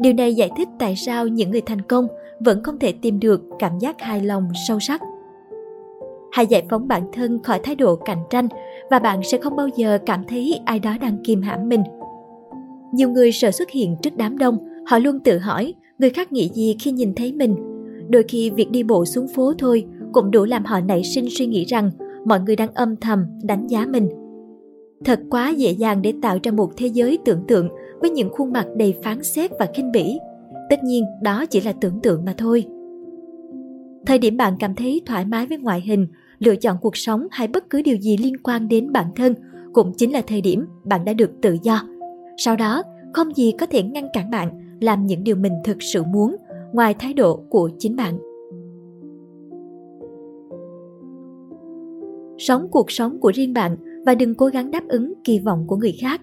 Điều 0.00 0.12
này 0.12 0.34
giải 0.34 0.50
thích 0.56 0.68
tại 0.78 0.96
sao 0.96 1.28
những 1.28 1.50
người 1.50 1.60
thành 1.60 1.82
công 1.82 2.06
vẫn 2.40 2.62
không 2.62 2.78
thể 2.78 2.92
tìm 2.92 3.20
được 3.20 3.42
cảm 3.58 3.78
giác 3.78 4.00
hài 4.00 4.20
lòng 4.20 4.48
sâu 4.68 4.80
sắc. 4.80 5.00
Hãy 6.32 6.46
giải 6.46 6.62
phóng 6.70 6.88
bản 6.88 7.02
thân 7.12 7.42
khỏi 7.42 7.60
thái 7.62 7.74
độ 7.74 7.96
cạnh 7.96 8.22
tranh 8.30 8.48
và 8.90 8.98
bạn 8.98 9.20
sẽ 9.22 9.38
không 9.38 9.56
bao 9.56 9.68
giờ 9.76 9.98
cảm 10.06 10.24
thấy 10.28 10.60
ai 10.64 10.78
đó 10.78 10.96
đang 11.00 11.18
kìm 11.24 11.42
hãm 11.42 11.68
mình. 11.68 11.82
Nhiều 12.92 13.10
người 13.10 13.32
sợ 13.32 13.50
xuất 13.50 13.70
hiện 13.70 13.96
trước 14.02 14.16
đám 14.16 14.38
đông, 14.38 14.58
họ 14.86 14.98
luôn 14.98 15.20
tự 15.20 15.38
hỏi 15.38 15.74
người 15.98 16.10
khác 16.10 16.32
nghĩ 16.32 16.50
gì 16.54 16.76
khi 16.80 16.90
nhìn 16.92 17.14
thấy 17.14 17.32
mình. 17.32 17.56
Đôi 18.08 18.24
khi 18.28 18.50
việc 18.50 18.70
đi 18.70 18.82
bộ 18.82 19.04
xuống 19.04 19.28
phố 19.28 19.52
thôi 19.58 19.86
cũng 20.12 20.30
đủ 20.30 20.44
làm 20.44 20.64
họ 20.64 20.80
nảy 20.80 21.04
sinh 21.04 21.26
suy 21.30 21.46
nghĩ 21.46 21.64
rằng 21.64 21.90
mọi 22.24 22.40
người 22.40 22.56
đang 22.56 22.74
âm 22.74 22.96
thầm 22.96 23.26
đánh 23.42 23.66
giá 23.66 23.86
mình. 23.86 24.08
Thật 25.04 25.20
quá 25.30 25.50
dễ 25.50 25.70
dàng 25.70 26.02
để 26.02 26.14
tạo 26.22 26.38
ra 26.42 26.52
một 26.52 26.70
thế 26.76 26.86
giới 26.86 27.18
tưởng 27.24 27.44
tượng 27.48 27.68
với 28.00 28.10
những 28.10 28.30
khuôn 28.30 28.52
mặt 28.52 28.66
đầy 28.76 28.94
phán 29.02 29.22
xét 29.22 29.50
và 29.58 29.66
khinh 29.74 29.92
bỉ. 29.92 30.18
Tất 30.70 30.84
nhiên, 30.84 31.04
đó 31.22 31.46
chỉ 31.46 31.60
là 31.60 31.72
tưởng 31.72 32.00
tượng 32.02 32.24
mà 32.24 32.34
thôi. 32.38 32.64
Thời 34.06 34.18
điểm 34.18 34.36
bạn 34.36 34.56
cảm 34.58 34.74
thấy 34.74 35.02
thoải 35.06 35.24
mái 35.24 35.46
với 35.46 35.58
ngoại 35.58 35.80
hình, 35.80 36.06
lựa 36.40 36.56
chọn 36.56 36.76
cuộc 36.80 36.96
sống 36.96 37.26
hay 37.30 37.48
bất 37.48 37.70
cứ 37.70 37.82
điều 37.82 37.96
gì 37.96 38.16
liên 38.16 38.36
quan 38.42 38.68
đến 38.68 38.92
bản 38.92 39.06
thân 39.16 39.34
cũng 39.72 39.92
chính 39.96 40.12
là 40.12 40.22
thời 40.26 40.40
điểm 40.40 40.66
bạn 40.84 41.04
đã 41.04 41.12
được 41.12 41.30
tự 41.42 41.56
do. 41.62 41.82
Sau 42.36 42.56
đó, 42.56 42.82
không 43.12 43.36
gì 43.36 43.52
có 43.58 43.66
thể 43.66 43.82
ngăn 43.82 44.08
cản 44.12 44.30
bạn 44.30 44.78
làm 44.80 45.06
những 45.06 45.24
điều 45.24 45.36
mình 45.36 45.52
thực 45.64 45.82
sự 45.82 46.02
muốn 46.02 46.36
ngoài 46.72 46.94
thái 46.98 47.14
độ 47.14 47.42
của 47.50 47.70
chính 47.78 47.96
bạn. 47.96 48.18
Sống 52.38 52.68
cuộc 52.70 52.90
sống 52.90 53.20
của 53.20 53.32
riêng 53.34 53.52
bạn 53.52 53.76
và 54.06 54.14
đừng 54.14 54.34
cố 54.34 54.46
gắng 54.46 54.70
đáp 54.70 54.82
ứng 54.88 55.12
kỳ 55.24 55.38
vọng 55.38 55.64
của 55.66 55.76
người 55.76 55.96
khác. 56.00 56.20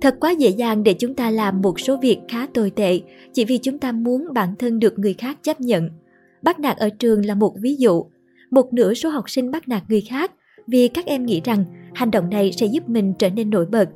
Thật 0.00 0.16
quá 0.20 0.30
dễ 0.30 0.48
dàng 0.48 0.82
để 0.82 0.94
chúng 0.94 1.14
ta 1.14 1.30
làm 1.30 1.62
một 1.62 1.80
số 1.80 1.96
việc 1.96 2.18
khá 2.28 2.46
tồi 2.54 2.70
tệ 2.70 3.00
chỉ 3.32 3.44
vì 3.44 3.58
chúng 3.58 3.78
ta 3.78 3.92
muốn 3.92 4.26
bản 4.34 4.54
thân 4.58 4.78
được 4.78 4.98
người 4.98 5.14
khác 5.14 5.38
chấp 5.42 5.60
nhận. 5.60 5.88
Bắt 6.42 6.60
nạt 6.60 6.76
ở 6.76 6.90
trường 6.90 7.26
là 7.26 7.34
một 7.34 7.54
ví 7.60 7.76
dụ. 7.76 8.04
Một 8.50 8.72
nửa 8.72 8.94
số 8.94 9.08
học 9.08 9.30
sinh 9.30 9.50
bắt 9.50 9.68
nạt 9.68 9.82
người 9.88 10.00
khác 10.00 10.32
vì 10.66 10.88
các 10.88 11.06
em 11.06 11.26
nghĩ 11.26 11.40
rằng 11.44 11.64
hành 11.94 12.10
động 12.10 12.30
này 12.30 12.52
sẽ 12.52 12.66
giúp 12.66 12.88
mình 12.88 13.14
trở 13.18 13.30
nên 13.30 13.50
nổi 13.50 13.66
bật. 13.66 13.88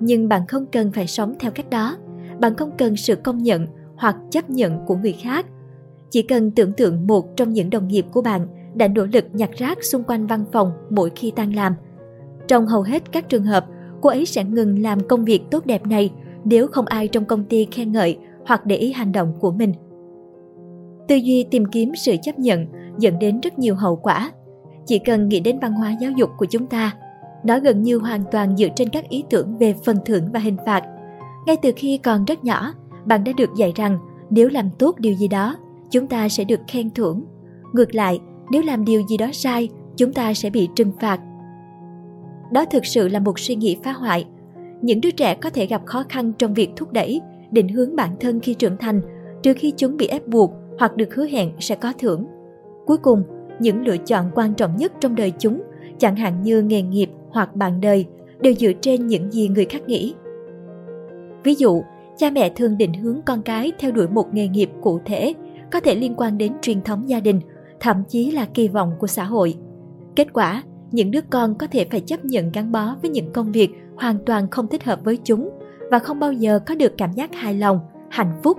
Nhưng 0.00 0.28
bạn 0.28 0.46
không 0.46 0.66
cần 0.72 0.92
phải 0.92 1.06
sống 1.06 1.34
theo 1.40 1.50
cách 1.50 1.70
đó. 1.70 1.96
Bạn 2.40 2.54
không 2.54 2.70
cần 2.78 2.96
sự 2.96 3.14
công 3.16 3.38
nhận 3.38 3.66
hoặc 3.96 4.16
chấp 4.30 4.50
nhận 4.50 4.86
của 4.86 4.96
người 4.96 5.12
khác. 5.12 5.46
Chỉ 6.10 6.22
cần 6.22 6.50
tưởng 6.50 6.72
tượng 6.72 7.06
một 7.06 7.36
trong 7.36 7.52
những 7.52 7.70
đồng 7.70 7.88
nghiệp 7.88 8.06
của 8.12 8.22
bạn 8.22 8.46
đã 8.74 8.88
nỗ 8.88 9.06
lực 9.12 9.24
nhặt 9.32 9.50
rác 9.56 9.84
xung 9.84 10.04
quanh 10.04 10.26
văn 10.26 10.44
phòng 10.52 10.72
mỗi 10.90 11.10
khi 11.16 11.32
tan 11.36 11.52
làm. 11.52 11.74
Trong 12.48 12.66
hầu 12.66 12.82
hết 12.82 13.12
các 13.12 13.28
trường 13.28 13.44
hợp, 13.44 13.66
cô 14.00 14.08
ấy 14.10 14.26
sẽ 14.26 14.44
ngừng 14.44 14.82
làm 14.82 15.08
công 15.08 15.24
việc 15.24 15.42
tốt 15.50 15.66
đẹp 15.66 15.86
này 15.86 16.12
nếu 16.44 16.66
không 16.66 16.86
ai 16.86 17.08
trong 17.08 17.24
công 17.24 17.44
ty 17.44 17.66
khen 17.70 17.92
ngợi 17.92 18.18
hoặc 18.46 18.66
để 18.66 18.76
ý 18.76 18.92
hành 18.92 19.12
động 19.12 19.34
của 19.40 19.52
mình. 19.52 19.72
Tư 21.08 21.14
duy 21.16 21.44
tìm 21.50 21.64
kiếm 21.66 21.92
sự 21.96 22.16
chấp 22.22 22.38
nhận 22.38 22.66
dẫn 22.98 23.18
đến 23.18 23.40
rất 23.40 23.58
nhiều 23.58 23.74
hậu 23.74 23.96
quả. 23.96 24.30
Chỉ 24.86 24.98
cần 24.98 25.28
nghĩ 25.28 25.40
đến 25.40 25.58
văn 25.58 25.72
hóa 25.72 25.94
giáo 26.00 26.10
dục 26.10 26.30
của 26.38 26.46
chúng 26.46 26.66
ta, 26.66 26.92
nó 27.44 27.58
gần 27.58 27.82
như 27.82 27.98
hoàn 27.98 28.24
toàn 28.32 28.56
dựa 28.56 28.68
trên 28.76 28.88
các 28.88 29.08
ý 29.08 29.24
tưởng 29.30 29.58
về 29.58 29.74
phần 29.84 29.96
thưởng 30.06 30.24
và 30.32 30.40
hình 30.40 30.56
phạt. 30.66 30.82
Ngay 31.46 31.56
từ 31.62 31.72
khi 31.76 31.98
còn 31.98 32.24
rất 32.24 32.44
nhỏ, 32.44 32.72
bạn 33.04 33.24
đã 33.24 33.32
được 33.36 33.50
dạy 33.56 33.72
rằng 33.76 33.98
nếu 34.30 34.48
làm 34.48 34.70
tốt 34.78 34.98
điều 34.98 35.14
gì 35.14 35.28
đó, 35.28 35.56
chúng 35.90 36.06
ta 36.06 36.28
sẽ 36.28 36.44
được 36.44 36.60
khen 36.68 36.90
thưởng. 36.90 37.24
Ngược 37.72 37.94
lại, 37.94 38.18
nếu 38.50 38.62
làm 38.62 38.84
điều 38.84 39.02
gì 39.08 39.16
đó 39.16 39.26
sai, 39.32 39.68
chúng 39.96 40.12
ta 40.12 40.34
sẽ 40.34 40.50
bị 40.50 40.68
trừng 40.76 40.92
phạt. 41.00 41.20
Đó 42.52 42.64
thực 42.64 42.86
sự 42.86 43.08
là 43.08 43.18
một 43.18 43.38
suy 43.38 43.54
nghĩ 43.54 43.76
phá 43.82 43.92
hoại. 43.92 44.24
Những 44.82 45.00
đứa 45.00 45.10
trẻ 45.10 45.34
có 45.34 45.50
thể 45.50 45.66
gặp 45.66 45.82
khó 45.86 46.04
khăn 46.08 46.32
trong 46.38 46.54
việc 46.54 46.70
thúc 46.76 46.92
đẩy, 46.92 47.20
định 47.50 47.68
hướng 47.68 47.96
bản 47.96 48.10
thân 48.20 48.40
khi 48.40 48.54
trưởng 48.54 48.76
thành, 48.76 49.00
trừ 49.42 49.54
khi 49.54 49.72
chúng 49.76 49.96
bị 49.96 50.06
ép 50.06 50.26
buộc 50.26 50.50
hoặc 50.78 50.96
được 50.96 51.14
hứa 51.14 51.26
hẹn 51.26 51.52
sẽ 51.58 51.74
có 51.74 51.92
thưởng. 51.98 52.26
Cuối 52.86 52.96
cùng, 52.96 53.22
những 53.58 53.86
lựa 53.86 53.96
chọn 53.96 54.30
quan 54.34 54.54
trọng 54.54 54.76
nhất 54.76 54.92
trong 55.00 55.14
đời 55.14 55.32
chúng, 55.38 55.62
chẳng 55.98 56.16
hạn 56.16 56.42
như 56.42 56.62
nghề 56.62 56.82
nghiệp 56.82 57.10
hoặc 57.30 57.56
bạn 57.56 57.80
đời, 57.80 58.06
đều 58.40 58.54
dựa 58.54 58.72
trên 58.80 59.06
những 59.06 59.30
gì 59.30 59.48
người 59.48 59.64
khác 59.64 59.82
nghĩ. 59.86 60.14
Ví 61.44 61.54
dụ, 61.54 61.82
cha 62.16 62.30
mẹ 62.30 62.52
thường 62.56 62.78
định 62.78 62.94
hướng 62.94 63.20
con 63.26 63.42
cái 63.42 63.72
theo 63.78 63.92
đuổi 63.92 64.08
một 64.08 64.34
nghề 64.34 64.48
nghiệp 64.48 64.70
cụ 64.82 65.00
thể, 65.04 65.34
có 65.72 65.80
thể 65.80 65.94
liên 65.94 66.14
quan 66.16 66.38
đến 66.38 66.52
truyền 66.62 66.82
thống 66.82 67.08
gia 67.08 67.20
đình, 67.20 67.40
thậm 67.80 68.02
chí 68.08 68.30
là 68.30 68.46
kỳ 68.54 68.68
vọng 68.68 68.92
của 68.98 69.06
xã 69.06 69.24
hội. 69.24 69.54
Kết 70.16 70.32
quả, 70.32 70.62
những 70.92 71.10
đứa 71.10 71.20
con 71.30 71.54
có 71.54 71.66
thể 71.66 71.86
phải 71.90 72.00
chấp 72.00 72.24
nhận 72.24 72.52
gắn 72.52 72.72
bó 72.72 72.96
với 73.02 73.10
những 73.10 73.32
công 73.32 73.52
việc 73.52 73.70
hoàn 73.96 74.18
toàn 74.26 74.50
không 74.50 74.68
thích 74.68 74.84
hợp 74.84 75.00
với 75.04 75.18
chúng 75.24 75.50
và 75.90 75.98
không 75.98 76.20
bao 76.20 76.32
giờ 76.32 76.58
có 76.66 76.74
được 76.74 76.92
cảm 76.98 77.12
giác 77.12 77.34
hài 77.34 77.54
lòng, 77.54 77.80
hạnh 78.10 78.40
phúc. 78.42 78.58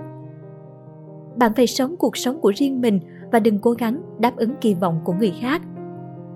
Bạn 1.36 1.52
phải 1.56 1.66
sống 1.66 1.96
cuộc 1.96 2.16
sống 2.16 2.40
của 2.40 2.52
riêng 2.56 2.80
mình 2.80 3.00
và 3.32 3.38
đừng 3.38 3.58
cố 3.58 3.70
gắng 3.70 4.02
đáp 4.18 4.36
ứng 4.36 4.54
kỳ 4.60 4.74
vọng 4.74 5.00
của 5.04 5.12
người 5.12 5.32
khác. 5.40 5.62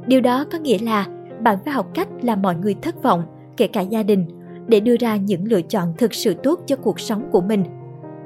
Điều 0.06 0.20
đó 0.20 0.44
có 0.52 0.58
nghĩa 0.58 0.78
là 0.78 1.06
bạn 1.40 1.58
phải 1.64 1.74
học 1.74 1.90
cách 1.94 2.08
làm 2.22 2.42
mọi 2.42 2.56
người 2.56 2.74
thất 2.82 3.02
vọng, 3.02 3.22
kể 3.56 3.66
cả 3.66 3.80
gia 3.80 4.02
đình, 4.02 4.26
để 4.66 4.80
đưa 4.80 4.96
ra 4.96 5.16
những 5.16 5.44
lựa 5.44 5.62
chọn 5.62 5.94
thực 5.98 6.14
sự 6.14 6.34
tốt 6.34 6.60
cho 6.66 6.76
cuộc 6.76 7.00
sống 7.00 7.28
của 7.32 7.40
mình. 7.40 7.64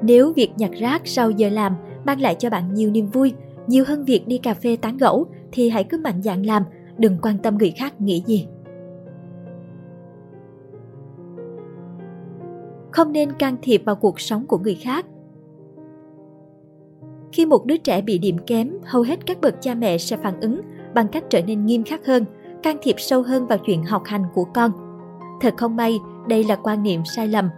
Nếu 0.01 0.33
việc 0.33 0.51
nhặt 0.57 0.71
rác 0.79 1.01
sau 1.05 1.31
giờ 1.31 1.49
làm 1.49 1.75
mang 2.05 2.21
lại 2.21 2.35
cho 2.39 2.49
bạn 2.49 2.73
nhiều 2.73 2.91
niềm 2.91 3.07
vui, 3.07 3.33
nhiều 3.67 3.83
hơn 3.87 4.05
việc 4.05 4.27
đi 4.27 4.37
cà 4.37 4.53
phê 4.53 4.77
tán 4.81 4.97
gẫu 4.97 5.25
thì 5.51 5.69
hãy 5.69 5.83
cứ 5.83 5.97
mạnh 5.97 6.21
dạn 6.21 6.43
làm, 6.43 6.63
đừng 6.97 7.17
quan 7.21 7.37
tâm 7.37 7.57
người 7.57 7.71
khác 7.71 8.01
nghĩ 8.01 8.23
gì. 8.25 8.47
Không 12.91 13.11
nên 13.11 13.31
can 13.33 13.57
thiệp 13.61 13.81
vào 13.85 13.95
cuộc 13.95 14.19
sống 14.19 14.45
của 14.45 14.57
người 14.57 14.75
khác. 14.75 15.05
Khi 17.35 17.45
một 17.45 17.65
đứa 17.65 17.77
trẻ 17.77 18.01
bị 18.01 18.17
điểm 18.17 18.37
kém, 18.47 18.71
hầu 18.83 19.01
hết 19.01 19.25
các 19.25 19.41
bậc 19.41 19.55
cha 19.61 19.73
mẹ 19.75 19.97
sẽ 19.97 20.17
phản 20.17 20.39
ứng 20.39 20.61
bằng 20.93 21.07
cách 21.07 21.23
trở 21.29 21.41
nên 21.41 21.65
nghiêm 21.65 21.83
khắc 21.83 22.05
hơn, 22.05 22.25
can 22.63 22.77
thiệp 22.81 22.95
sâu 22.97 23.21
hơn 23.21 23.47
vào 23.47 23.57
chuyện 23.57 23.83
học 23.83 24.03
hành 24.05 24.23
của 24.33 24.43
con. 24.43 24.71
Thật 25.41 25.53
không 25.57 25.75
may, 25.75 25.99
đây 26.27 26.43
là 26.43 26.55
quan 26.55 26.83
niệm 26.83 27.01
sai 27.15 27.27
lầm. 27.27 27.49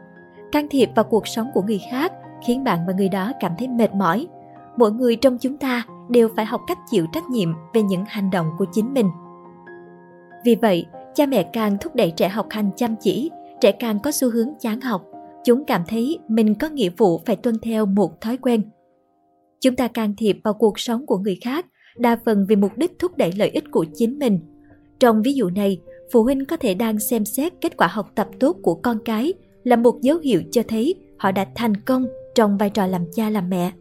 Can 0.51 0.67
thiệp 0.69 0.89
vào 0.95 1.03
cuộc 1.03 1.27
sống 1.27 1.47
của 1.53 1.61
người 1.61 1.81
khác 1.91 2.11
khiến 2.45 2.63
bạn 2.63 2.79
và 2.87 2.93
người 2.97 3.09
đó 3.09 3.31
cảm 3.39 3.51
thấy 3.57 3.67
mệt 3.67 3.93
mỏi. 3.93 4.27
Mỗi 4.77 4.91
người 4.91 5.15
trong 5.15 5.37
chúng 5.37 5.57
ta 5.57 5.85
đều 6.09 6.29
phải 6.35 6.45
học 6.45 6.61
cách 6.67 6.79
chịu 6.91 7.05
trách 7.13 7.29
nhiệm 7.29 7.53
về 7.73 7.81
những 7.81 8.03
hành 8.07 8.29
động 8.29 8.49
của 8.57 8.65
chính 8.71 8.93
mình. 8.93 9.09
Vì 10.45 10.55
vậy, 10.55 10.85
cha 11.15 11.25
mẹ 11.25 11.43
càng 11.53 11.77
thúc 11.81 11.95
đẩy 11.95 12.11
trẻ 12.11 12.29
học 12.29 12.47
hành 12.49 12.69
chăm 12.75 12.95
chỉ, 12.99 13.31
trẻ 13.61 13.71
càng 13.71 13.99
có 13.99 14.11
xu 14.11 14.31
hướng 14.31 14.49
chán 14.59 14.81
học. 14.81 15.01
Chúng 15.43 15.65
cảm 15.65 15.83
thấy 15.87 16.19
mình 16.27 16.55
có 16.55 16.69
nghĩa 16.69 16.89
vụ 16.97 17.21
phải 17.25 17.35
tuân 17.35 17.55
theo 17.59 17.85
một 17.85 18.21
thói 18.21 18.37
quen. 18.37 18.61
Chúng 19.61 19.75
ta 19.75 19.87
can 19.87 20.13
thiệp 20.17 20.37
vào 20.43 20.53
cuộc 20.53 20.79
sống 20.79 21.05
của 21.05 21.17
người 21.17 21.37
khác, 21.41 21.65
đa 21.97 22.19
phần 22.25 22.45
vì 22.49 22.55
mục 22.55 22.71
đích 22.77 22.99
thúc 22.99 23.17
đẩy 23.17 23.31
lợi 23.31 23.49
ích 23.49 23.63
của 23.71 23.85
chính 23.93 24.19
mình. 24.19 24.39
Trong 24.99 25.21
ví 25.21 25.33
dụ 25.33 25.49
này, 25.49 25.81
phụ 26.11 26.23
huynh 26.23 26.45
có 26.45 26.57
thể 26.57 26.73
đang 26.73 26.99
xem 26.99 27.25
xét 27.25 27.53
kết 27.61 27.77
quả 27.77 27.87
học 27.87 28.11
tập 28.15 28.27
tốt 28.39 28.57
của 28.61 28.75
con 28.75 28.99
cái 29.05 29.33
là 29.63 29.75
một 29.75 30.01
dấu 30.01 30.17
hiệu 30.17 30.41
cho 30.51 30.63
thấy 30.67 30.95
họ 31.17 31.31
đã 31.31 31.45
thành 31.55 31.77
công 31.77 32.07
trong 32.35 32.57
vai 32.57 32.69
trò 32.69 32.87
làm 32.87 33.05
cha 33.15 33.29
làm 33.29 33.49
mẹ. 33.49 33.71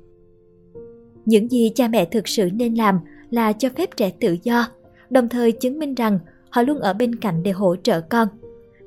Những 1.24 1.48
gì 1.48 1.70
cha 1.74 1.88
mẹ 1.88 2.04
thực 2.04 2.28
sự 2.28 2.50
nên 2.52 2.74
làm 2.74 2.98
là 3.30 3.52
cho 3.52 3.68
phép 3.76 3.96
trẻ 3.96 4.10
tự 4.20 4.36
do, 4.42 4.68
đồng 5.10 5.28
thời 5.28 5.52
chứng 5.52 5.78
minh 5.78 5.94
rằng 5.94 6.18
họ 6.50 6.62
luôn 6.62 6.78
ở 6.78 6.92
bên 6.92 7.16
cạnh 7.16 7.42
để 7.42 7.50
hỗ 7.50 7.76
trợ 7.76 8.00
con. 8.00 8.28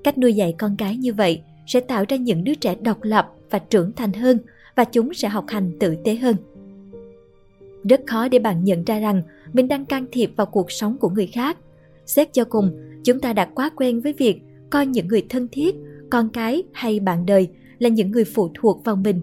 Cách 0.03 0.17
nuôi 0.17 0.33
dạy 0.33 0.55
con 0.57 0.75
cái 0.77 0.97
như 0.97 1.13
vậy 1.13 1.41
sẽ 1.67 1.79
tạo 1.79 2.05
ra 2.09 2.17
những 2.17 2.43
đứa 2.43 2.55
trẻ 2.55 2.75
độc 2.81 3.03
lập 3.03 3.31
và 3.49 3.59
trưởng 3.59 3.91
thành 3.91 4.13
hơn 4.13 4.37
và 4.75 4.83
chúng 4.83 5.13
sẽ 5.13 5.27
học 5.27 5.45
hành 5.47 5.71
tử 5.79 5.95
tế 6.03 6.15
hơn. 6.15 6.35
Rất 7.83 8.01
khó 8.07 8.27
để 8.27 8.39
bạn 8.39 8.63
nhận 8.63 8.83
ra 8.83 8.99
rằng 8.99 9.21
mình 9.53 9.67
đang 9.67 9.85
can 9.85 10.05
thiệp 10.11 10.31
vào 10.35 10.47
cuộc 10.47 10.71
sống 10.71 10.97
của 10.97 11.09
người 11.09 11.27
khác. 11.27 11.57
Xét 12.05 12.33
cho 12.33 12.45
cùng, 12.45 12.71
chúng 13.03 13.19
ta 13.19 13.33
đã 13.33 13.45
quá 13.45 13.69
quen 13.75 13.99
với 13.99 14.13
việc 14.13 14.41
coi 14.69 14.85
những 14.85 15.07
người 15.07 15.25
thân 15.29 15.47
thiết, 15.51 15.75
con 16.09 16.29
cái 16.29 16.63
hay 16.73 16.99
bạn 16.99 17.25
đời 17.25 17.47
là 17.79 17.89
những 17.89 18.11
người 18.11 18.25
phụ 18.25 18.49
thuộc 18.53 18.83
vào 18.85 18.95
mình. 18.95 19.21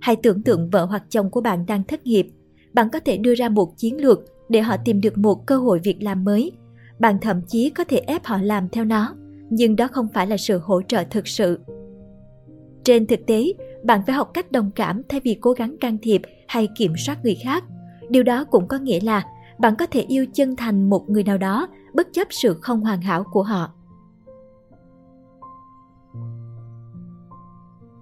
Hãy 0.00 0.16
tưởng 0.16 0.42
tượng 0.42 0.70
vợ 0.70 0.84
hoặc 0.84 1.02
chồng 1.08 1.30
của 1.30 1.40
bạn 1.40 1.66
đang 1.66 1.84
thất 1.84 2.06
nghiệp. 2.06 2.26
Bạn 2.72 2.88
có 2.92 3.00
thể 3.00 3.16
đưa 3.16 3.34
ra 3.34 3.48
một 3.48 3.76
chiến 3.76 4.02
lược 4.02 4.20
để 4.48 4.60
họ 4.60 4.76
tìm 4.84 5.00
được 5.00 5.18
một 5.18 5.46
cơ 5.46 5.56
hội 5.56 5.80
việc 5.84 6.02
làm 6.02 6.24
mới. 6.24 6.52
Bạn 6.98 7.18
thậm 7.20 7.40
chí 7.48 7.70
có 7.70 7.84
thể 7.84 7.98
ép 7.98 8.24
họ 8.24 8.38
làm 8.42 8.68
theo 8.68 8.84
nó, 8.84 9.14
nhưng 9.50 9.76
đó 9.76 9.88
không 9.92 10.08
phải 10.14 10.26
là 10.26 10.36
sự 10.36 10.58
hỗ 10.58 10.82
trợ 10.82 11.04
thực 11.10 11.28
sự. 11.28 11.58
Trên 12.84 13.06
thực 13.06 13.26
tế, 13.26 13.44
bạn 13.84 14.00
phải 14.06 14.14
học 14.14 14.30
cách 14.34 14.52
đồng 14.52 14.70
cảm 14.74 15.02
thay 15.08 15.20
vì 15.24 15.38
cố 15.40 15.52
gắng 15.52 15.76
can 15.80 15.98
thiệp 16.02 16.22
hay 16.48 16.68
kiểm 16.76 16.92
soát 16.96 17.24
người 17.24 17.36
khác. 17.44 17.64
Điều 18.12 18.22
đó 18.22 18.44
cũng 18.44 18.68
có 18.68 18.78
nghĩa 18.78 19.00
là 19.00 19.26
bạn 19.58 19.74
có 19.78 19.86
thể 19.86 20.00
yêu 20.00 20.26
chân 20.32 20.56
thành 20.56 20.90
một 20.90 21.10
người 21.10 21.24
nào 21.24 21.38
đó 21.38 21.68
bất 21.94 22.08
chấp 22.12 22.26
sự 22.30 22.58
không 22.60 22.80
hoàn 22.80 23.00
hảo 23.00 23.24
của 23.32 23.42
họ. 23.42 23.70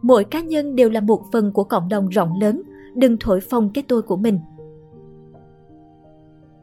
Mỗi 0.03 0.25
cá 0.25 0.41
nhân 0.41 0.77
đều 0.77 0.91
là 0.91 1.01
một 1.01 1.25
phần 1.33 1.53
của 1.53 1.65
cộng 1.65 1.89
đồng 1.89 2.09
rộng 2.09 2.41
lớn, 2.41 2.63
đừng 2.95 3.17
thổi 3.21 3.41
phồng 3.41 3.71
cái 3.75 3.85
tôi 3.89 4.03
của 4.03 4.17
mình. 4.17 4.41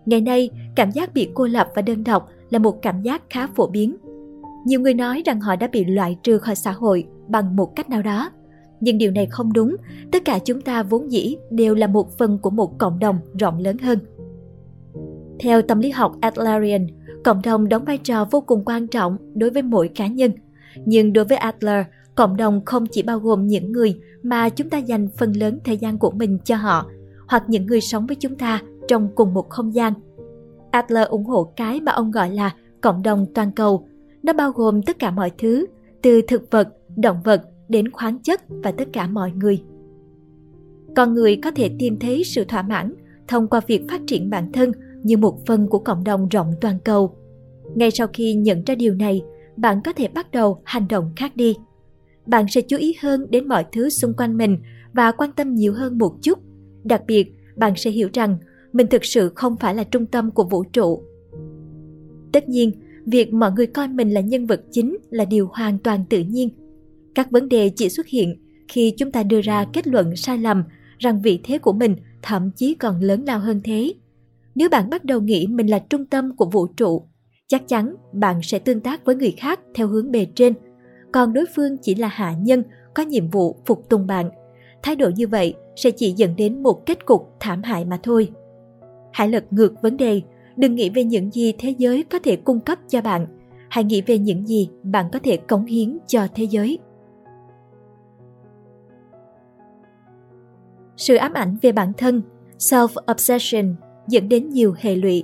Ngày 0.06 0.22
nay, 0.22 0.50
cảm 0.76 0.92
giác 0.92 1.14
bị 1.14 1.32
cô 1.34 1.48
lập 1.48 1.68
và 1.76 1.82
đơn 1.82 2.04
độc 2.04 2.30
là 2.50 2.60
một 2.60 2.82
cảm 2.82 3.02
giác 3.02 3.22
khá 3.30 3.48
phổ 3.48 3.68
biến. 3.68 3.98
Nhiều 4.66 4.80
người 4.80 4.94
nói 4.94 5.22
rằng 5.26 5.42
họ 5.42 5.56
đã 5.56 5.68
bị 5.72 5.86
loại 5.86 6.18
trừ 6.24 6.38
khỏi 6.38 6.56
xã 6.56 6.72
hội 6.72 7.08
bằng 7.28 7.56
một 7.56 7.76
cách 7.76 7.90
nào 7.90 8.02
đó. 8.02 8.32
Nhưng 8.80 8.98
điều 8.98 9.12
này 9.12 9.26
không 9.26 9.54
đúng, 9.54 9.76
tất 10.12 10.26
cả 10.26 10.40
chúng 10.40 10.62
ta 10.62 10.84
vốn 10.84 11.12
dĩ 11.12 11.36
đều 11.50 11.76
là 11.76 11.88
một 11.88 12.18
phần 12.18 12.38
của 12.38 12.50
một 12.50 12.78
cộng 12.78 13.00
đồng 13.00 13.20
rộng 13.40 13.60
lớn 13.60 13.78
hơn. 13.78 14.00
Theo 15.40 15.62
tâm 15.62 15.80
lý 15.80 15.90
học 15.90 16.16
Adlerian, 16.22 16.88
cộng 17.24 17.42
đồng 17.42 17.70
đóng 17.70 17.86
vai 17.86 17.98
trò 17.98 18.28
vô 18.32 18.42
cùng 18.42 18.64
quan 18.66 18.88
trọng 18.88 19.18
đối 19.34 19.50
với 19.50 19.62
mỗi 19.62 19.88
cá 19.96 20.08
nhân. 20.08 20.32
Nhưng 20.86 21.14
đối 21.14 21.26
với 21.26 21.38
Adler, 21.38 21.86
cộng 22.16 22.38
đồng 22.38 22.66
không 22.66 22.86
chỉ 22.86 23.04
bao 23.04 23.20
gồm 23.20 23.48
những 23.48 23.72
người 23.72 24.00
mà 24.24 24.50
chúng 24.50 24.70
ta 24.70 24.78
dành 24.78 25.08
phần 25.18 25.34
lớn 25.34 25.60
thời 25.66 25.78
gian 25.78 25.98
của 25.98 26.12
mình 26.12 26.38
cho 26.44 26.56
họ, 26.56 26.86
hoặc 27.28 27.44
những 27.48 27.66
người 27.66 27.82
sống 27.82 28.08
với 28.08 28.16
chúng 28.16 28.36
ta 28.36 28.62
trong 28.88 29.10
cùng 29.16 29.34
một 29.34 29.50
không 29.50 29.76
gian. 29.76 29.94
Adler 30.72 31.08
ủng 31.08 31.26
hộ 31.26 31.44
cái 31.56 31.82
mà 31.82 31.92
ông 31.92 32.12
gọi 32.12 32.32
là 32.32 32.56
cộng 32.82 33.04
đồng 33.04 33.26
toàn 33.34 33.52
cầu. 33.52 33.88
Nó 34.24 34.34
bao 34.34 34.52
gồm 34.52 34.82
tất 34.82 35.00
cả 35.00 35.12
mọi 35.12 35.32
thứ, 35.38 35.66
từ 36.02 36.22
thực 36.28 36.52
vật, 36.52 36.68
động 36.96 37.22
vật 37.24 37.44
đến 37.70 37.92
khoáng 37.92 38.20
chất 38.20 38.42
và 38.50 38.72
tất 38.72 38.88
cả 38.94 39.08
mọi 39.08 39.32
người. 39.32 39.64
Con 40.96 41.14
người 41.14 41.36
có 41.36 41.52
thể 41.52 41.70
tìm 41.80 42.00
thấy 42.00 42.24
sự 42.24 42.46
thỏa 42.46 42.62
mãn 42.62 42.94
thông 43.28 43.48
qua 43.48 43.62
việc 43.68 43.82
phát 43.90 44.02
triển 44.08 44.30
bản 44.30 44.52
thân 44.52 44.72
như 45.04 45.18
một 45.18 45.46
phần 45.46 45.68
của 45.68 45.80
cộng 45.80 46.04
đồng 46.04 46.30
rộng 46.30 46.54
toàn 46.62 46.78
cầu. 46.86 47.16
Ngay 47.76 47.92
sau 47.92 48.08
khi 48.14 48.34
nhận 48.34 48.64
ra 48.64 48.76
điều 48.76 48.94
này, 48.94 49.22
bạn 49.58 49.82
có 49.86 49.94
thể 49.94 50.08
bắt 50.08 50.32
đầu 50.32 50.62
hành 50.64 50.88
động 50.88 51.12
khác 51.16 51.36
đi. 51.36 51.56
Bạn 52.26 52.46
sẽ 52.50 52.62
chú 52.62 52.78
ý 52.78 52.96
hơn 53.02 53.28
đến 53.30 53.48
mọi 53.48 53.66
thứ 53.72 53.90
xung 53.90 54.14
quanh 54.14 54.38
mình 54.38 54.58
và 54.94 55.12
quan 55.12 55.32
tâm 55.32 55.56
nhiều 55.56 55.74
hơn 55.74 55.98
một 55.98 56.16
chút. 56.22 56.40
Đặc 56.84 57.02
biệt, 57.08 57.34
bạn 57.56 57.74
sẽ 57.76 57.92
hiểu 57.92 58.10
rằng 58.14 58.38
mình 58.74 58.88
thực 58.88 59.06
sự 59.06 59.32
không 59.36 59.56
phải 59.56 59.76
là 59.76 59.84
trung 59.84 60.06
tâm 60.06 60.32
của 60.32 60.44
vũ 60.44 60.64
trụ. 60.64 61.04
Tất 62.32 62.50
nhiên, 62.50 62.72
việc 63.06 63.34
mọi 63.34 63.52
người 63.52 63.68
coi 63.68 63.88
mình 63.88 64.10
là 64.10 64.22
nhân 64.22 64.46
vật 64.46 64.62
chính 64.72 64.98
là 65.10 65.26
điều 65.26 65.50
hoàn 65.54 65.78
toàn 65.80 66.04
tự 66.10 66.20
nhiên. 66.20 66.50
Các 67.18 67.32
vấn 67.32 67.50
đề 67.50 67.70
chỉ 67.76 67.90
xuất 67.90 68.08
hiện 68.08 68.36
khi 68.68 68.94
chúng 68.98 69.12
ta 69.12 69.24
đưa 69.24 69.42
ra 69.42 69.66
kết 69.74 69.88
luận 69.88 70.16
sai 70.16 70.38
lầm 70.38 70.64
rằng 70.98 71.22
vị 71.22 71.40
thế 71.44 71.58
của 71.58 71.74
mình 71.74 71.96
thậm 72.22 72.52
chí 72.56 72.76
còn 72.76 73.00
lớn 73.00 73.24
lao 73.28 73.40
hơn 73.40 73.62
thế. 73.64 73.94
Nếu 74.56 74.70
bạn 74.70 74.90
bắt 74.90 75.06
đầu 75.06 75.22
nghĩ 75.22 75.48
mình 75.48 75.68
là 75.68 75.80
trung 75.80 76.06
tâm 76.06 76.36
của 76.36 76.46
vũ 76.46 76.68
trụ, 76.68 77.08
chắc 77.48 77.68
chắn 77.68 77.96
bạn 78.14 78.42
sẽ 78.44 78.60
tương 78.60 78.80
tác 78.80 79.06
với 79.06 79.16
người 79.16 79.32
khác 79.32 79.60
theo 79.76 79.88
hướng 79.88 80.12
bề 80.12 80.28
trên, 80.36 80.54
còn 81.12 81.34
đối 81.34 81.46
phương 81.56 81.78
chỉ 81.82 81.96
là 81.96 82.08
hạ 82.08 82.36
nhân 82.42 82.64
có 82.94 83.04
nhiệm 83.04 83.30
vụ 83.30 83.56
phục 83.66 83.90
tùng 83.90 84.08
bạn. 84.08 84.30
Thái 84.84 84.96
độ 84.96 85.10
như 85.16 85.28
vậy 85.28 85.54
sẽ 85.76 85.92
chỉ 85.92 86.12
dẫn 86.12 86.36
đến 86.36 86.64
một 86.64 86.86
kết 86.86 87.06
cục 87.06 87.22
thảm 87.40 87.64
hại 87.64 87.86
mà 87.86 88.00
thôi. 88.04 88.32
Hãy 89.14 89.30
lật 89.30 89.54
ngược 89.54 89.82
vấn 89.82 89.98
đề, 89.98 90.22
đừng 90.56 90.76
nghĩ 90.76 90.90
về 90.90 91.04
những 91.04 91.32
gì 91.32 91.54
thế 91.58 91.74
giới 91.78 92.04
có 92.04 92.20
thể 92.20 92.36
cung 92.36 92.60
cấp 92.60 92.80
cho 92.90 93.02
bạn, 93.02 93.28
hãy 93.70 93.84
nghĩ 93.84 94.02
về 94.02 94.18
những 94.18 94.48
gì 94.48 94.70
bạn 94.84 95.06
có 95.14 95.20
thể 95.20 95.38
cống 95.38 95.66
hiến 95.66 95.98
cho 96.08 96.28
thế 96.36 96.44
giới. 96.44 96.80
Sự 100.98 101.16
ám 101.16 101.34
ảnh 101.34 101.58
về 101.62 101.72
bản 101.72 101.94
thân, 101.98 102.22
self-obsession 102.58 103.74
dẫn 104.08 104.30
đến 104.30 104.50
nhiều 104.50 104.74
hệ 104.78 104.96
lụy. 104.96 105.24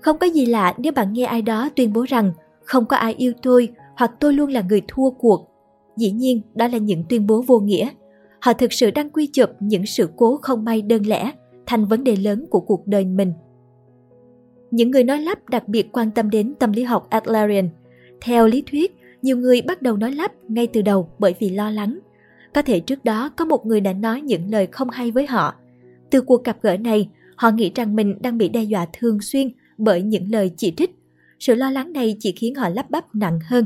Không 0.00 0.18
có 0.18 0.26
gì 0.26 0.46
lạ 0.46 0.74
nếu 0.78 0.92
bạn 0.92 1.12
nghe 1.12 1.24
ai 1.24 1.42
đó 1.42 1.68
tuyên 1.76 1.92
bố 1.92 2.02
rằng 2.08 2.32
không 2.64 2.84
có 2.86 2.96
ai 2.96 3.14
yêu 3.14 3.32
tôi 3.42 3.68
hoặc 3.96 4.10
tôi 4.20 4.32
luôn 4.32 4.50
là 4.50 4.60
người 4.60 4.82
thua 4.88 5.10
cuộc. 5.10 5.48
Dĩ 5.96 6.10
nhiên, 6.10 6.40
đó 6.54 6.68
là 6.68 6.78
những 6.78 7.04
tuyên 7.08 7.26
bố 7.26 7.42
vô 7.46 7.58
nghĩa. 7.60 7.88
Họ 8.40 8.52
thực 8.52 8.72
sự 8.72 8.90
đang 8.90 9.10
quy 9.10 9.26
chụp 9.26 9.50
những 9.60 9.86
sự 9.86 10.08
cố 10.16 10.38
không 10.42 10.64
may 10.64 10.82
đơn 10.82 11.06
lẻ 11.06 11.32
thành 11.66 11.84
vấn 11.84 12.04
đề 12.04 12.16
lớn 12.16 12.46
của 12.50 12.60
cuộc 12.60 12.86
đời 12.86 13.04
mình. 13.04 13.32
Những 14.70 14.90
người 14.90 15.04
nói 15.04 15.18
lắp 15.18 15.48
đặc 15.48 15.68
biệt 15.68 15.92
quan 15.92 16.10
tâm 16.10 16.30
đến 16.30 16.54
tâm 16.58 16.72
lý 16.72 16.82
học 16.82 17.06
Adlerian. 17.10 17.68
Theo 18.20 18.46
lý 18.46 18.62
thuyết, 18.70 18.96
nhiều 19.22 19.36
người 19.36 19.62
bắt 19.62 19.82
đầu 19.82 19.96
nói 19.96 20.12
lắp 20.12 20.32
ngay 20.48 20.66
từ 20.66 20.82
đầu 20.82 21.08
bởi 21.18 21.34
vì 21.38 21.50
lo 21.50 21.70
lắng. 21.70 21.98
Có 22.54 22.62
thể 22.62 22.80
trước 22.80 23.04
đó 23.04 23.28
có 23.36 23.44
một 23.44 23.66
người 23.66 23.80
đã 23.80 23.92
nói 23.92 24.20
những 24.20 24.50
lời 24.50 24.66
không 24.72 24.90
hay 24.90 25.10
với 25.10 25.26
họ. 25.26 25.54
Từ 26.10 26.20
cuộc 26.20 26.44
gặp 26.44 26.56
gỡ 26.62 26.76
này, 26.76 27.08
họ 27.36 27.50
nghĩ 27.50 27.72
rằng 27.74 27.96
mình 27.96 28.18
đang 28.22 28.38
bị 28.38 28.48
đe 28.48 28.62
dọa 28.62 28.86
thường 28.92 29.20
xuyên 29.20 29.48
bởi 29.78 30.02
những 30.02 30.32
lời 30.32 30.50
chỉ 30.56 30.72
trích. 30.76 30.90
Sự 31.40 31.54
lo 31.54 31.70
lắng 31.70 31.92
này 31.92 32.16
chỉ 32.20 32.32
khiến 32.32 32.54
họ 32.54 32.68
lắp 32.68 32.90
bắp 32.90 33.14
nặng 33.14 33.38
hơn. 33.48 33.64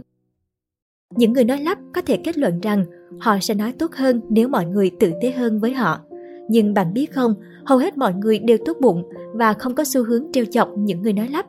Những 1.17 1.33
người 1.33 1.45
nói 1.45 1.59
lắp 1.59 1.79
có 1.95 2.01
thể 2.01 2.17
kết 2.25 2.39
luận 2.39 2.61
rằng 2.61 2.85
họ 3.21 3.39
sẽ 3.41 3.55
nói 3.55 3.73
tốt 3.73 3.93
hơn 3.95 4.21
nếu 4.31 4.49
mọi 4.49 4.67
người 4.67 4.91
tử 5.01 5.13
tế 5.23 5.31
hơn 5.31 5.61
với 5.61 5.73
họ. 5.73 6.01
Nhưng 6.51 6.75
bạn 6.75 6.95
biết 6.95 7.13
không, 7.13 7.35
hầu 7.65 7.79
hết 7.79 7.99
mọi 7.99 8.15
người 8.15 8.39
đều 8.39 8.59
tốt 8.65 8.77
bụng 8.81 9.03
và 9.35 9.53
không 9.53 9.75
có 9.75 9.85
xu 9.85 10.05
hướng 10.05 10.27
trêu 10.33 10.45
chọc 10.45 10.69
những 10.79 11.03
người 11.03 11.13
nói 11.13 11.29
lắp. 11.29 11.47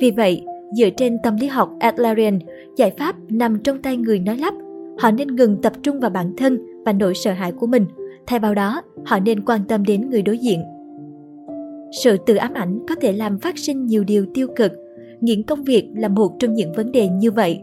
Vì 0.00 0.10
vậy, 0.10 0.44
dựa 0.78 0.90
trên 0.96 1.16
tâm 1.22 1.36
lý 1.36 1.46
học 1.46 1.70
Adlerian, 1.80 2.38
giải 2.76 2.92
pháp 2.98 3.16
nằm 3.28 3.62
trong 3.62 3.82
tay 3.82 3.96
người 3.96 4.18
nói 4.18 4.36
lắp. 4.38 4.54
Họ 4.98 5.10
nên 5.10 5.36
ngừng 5.36 5.56
tập 5.62 5.72
trung 5.82 6.00
vào 6.00 6.10
bản 6.10 6.32
thân 6.36 6.58
và 6.84 6.92
nỗi 6.92 7.14
sợ 7.14 7.32
hãi 7.32 7.52
của 7.52 7.66
mình. 7.66 7.86
Thay 8.26 8.38
vào 8.38 8.54
đó, 8.54 8.82
họ 9.04 9.18
nên 9.18 9.44
quan 9.44 9.60
tâm 9.68 9.84
đến 9.84 10.10
người 10.10 10.22
đối 10.22 10.38
diện. 10.38 10.60
Sự 12.02 12.16
tự 12.26 12.34
ám 12.34 12.54
ảnh 12.54 12.78
có 12.88 12.94
thể 12.94 13.12
làm 13.12 13.38
phát 13.38 13.58
sinh 13.58 13.86
nhiều 13.86 14.04
điều 14.04 14.26
tiêu 14.34 14.46
cực. 14.56 14.72
Nghiện 15.20 15.42
công 15.42 15.64
việc 15.64 15.88
là 15.94 16.08
một 16.08 16.38
trong 16.38 16.54
những 16.54 16.72
vấn 16.72 16.92
đề 16.92 17.08
như 17.08 17.30
vậy. 17.30 17.60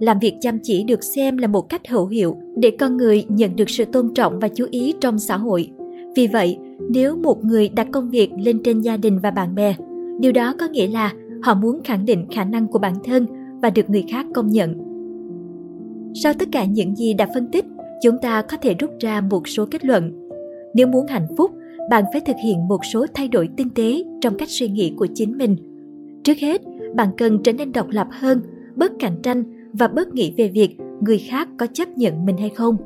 Làm 0.00 0.18
việc 0.18 0.34
chăm 0.40 0.58
chỉ 0.62 0.84
được 0.84 1.04
xem 1.04 1.36
là 1.36 1.46
một 1.46 1.68
cách 1.68 1.88
hữu 1.88 2.06
hiệu 2.06 2.36
để 2.56 2.70
con 2.70 2.96
người 2.96 3.24
nhận 3.28 3.56
được 3.56 3.70
sự 3.70 3.84
tôn 3.84 4.14
trọng 4.14 4.38
và 4.40 4.48
chú 4.48 4.66
ý 4.70 4.94
trong 5.00 5.18
xã 5.18 5.36
hội. 5.36 5.70
Vì 6.16 6.26
vậy, 6.26 6.58
nếu 6.90 7.16
một 7.16 7.44
người 7.44 7.68
đặt 7.68 7.88
công 7.92 8.10
việc 8.10 8.30
lên 8.38 8.62
trên 8.62 8.80
gia 8.80 8.96
đình 8.96 9.18
và 9.18 9.30
bạn 9.30 9.54
bè, 9.54 9.74
điều 10.20 10.32
đó 10.32 10.54
có 10.58 10.68
nghĩa 10.68 10.86
là 10.86 11.12
họ 11.42 11.54
muốn 11.54 11.80
khẳng 11.84 12.04
định 12.06 12.26
khả 12.30 12.44
năng 12.44 12.66
của 12.66 12.78
bản 12.78 12.94
thân 13.04 13.26
và 13.62 13.70
được 13.70 13.90
người 13.90 14.04
khác 14.08 14.26
công 14.34 14.50
nhận. 14.50 14.74
Sau 16.22 16.32
tất 16.38 16.48
cả 16.52 16.64
những 16.64 16.96
gì 16.96 17.14
đã 17.14 17.26
phân 17.34 17.46
tích, 17.46 17.64
chúng 18.02 18.18
ta 18.22 18.42
có 18.42 18.56
thể 18.56 18.74
rút 18.74 18.90
ra 19.00 19.20
một 19.20 19.48
số 19.48 19.66
kết 19.70 19.84
luận. 19.84 20.28
Nếu 20.74 20.86
muốn 20.86 21.06
hạnh 21.06 21.26
phúc, 21.36 21.50
bạn 21.90 22.04
phải 22.12 22.20
thực 22.20 22.36
hiện 22.44 22.68
một 22.68 22.84
số 22.84 23.06
thay 23.14 23.28
đổi 23.28 23.48
tinh 23.56 23.70
tế 23.70 24.04
trong 24.20 24.34
cách 24.38 24.48
suy 24.50 24.68
nghĩ 24.68 24.92
của 24.96 25.06
chính 25.14 25.38
mình. 25.38 25.56
Trước 26.24 26.38
hết, 26.38 26.62
bạn 26.94 27.08
cần 27.16 27.42
trở 27.42 27.52
nên 27.52 27.72
độc 27.72 27.86
lập 27.90 28.06
hơn, 28.10 28.40
bớt 28.76 28.92
cạnh 28.98 29.16
tranh 29.22 29.44
và 29.72 29.88
bớt 29.88 30.14
nghĩ 30.14 30.34
về 30.36 30.48
việc 30.48 30.76
người 31.00 31.18
khác 31.18 31.48
có 31.56 31.66
chấp 31.72 31.88
nhận 31.88 32.26
mình 32.26 32.36
hay 32.36 32.50
không. 32.50 32.76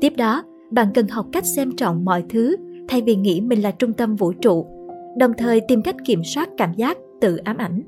Tiếp 0.00 0.12
đó, 0.16 0.44
bạn 0.70 0.88
cần 0.94 1.08
học 1.08 1.26
cách 1.32 1.46
xem 1.46 1.76
trọng 1.76 2.04
mọi 2.04 2.24
thứ 2.28 2.56
thay 2.88 3.02
vì 3.02 3.16
nghĩ 3.16 3.40
mình 3.40 3.62
là 3.62 3.70
trung 3.70 3.92
tâm 3.92 4.16
vũ 4.16 4.32
trụ, 4.32 4.66
đồng 5.18 5.32
thời 5.38 5.60
tìm 5.60 5.82
cách 5.82 5.96
kiểm 6.04 6.24
soát 6.24 6.48
cảm 6.56 6.74
giác 6.74 6.98
tự 7.20 7.36
ám 7.36 7.56
ảnh. 7.56 7.82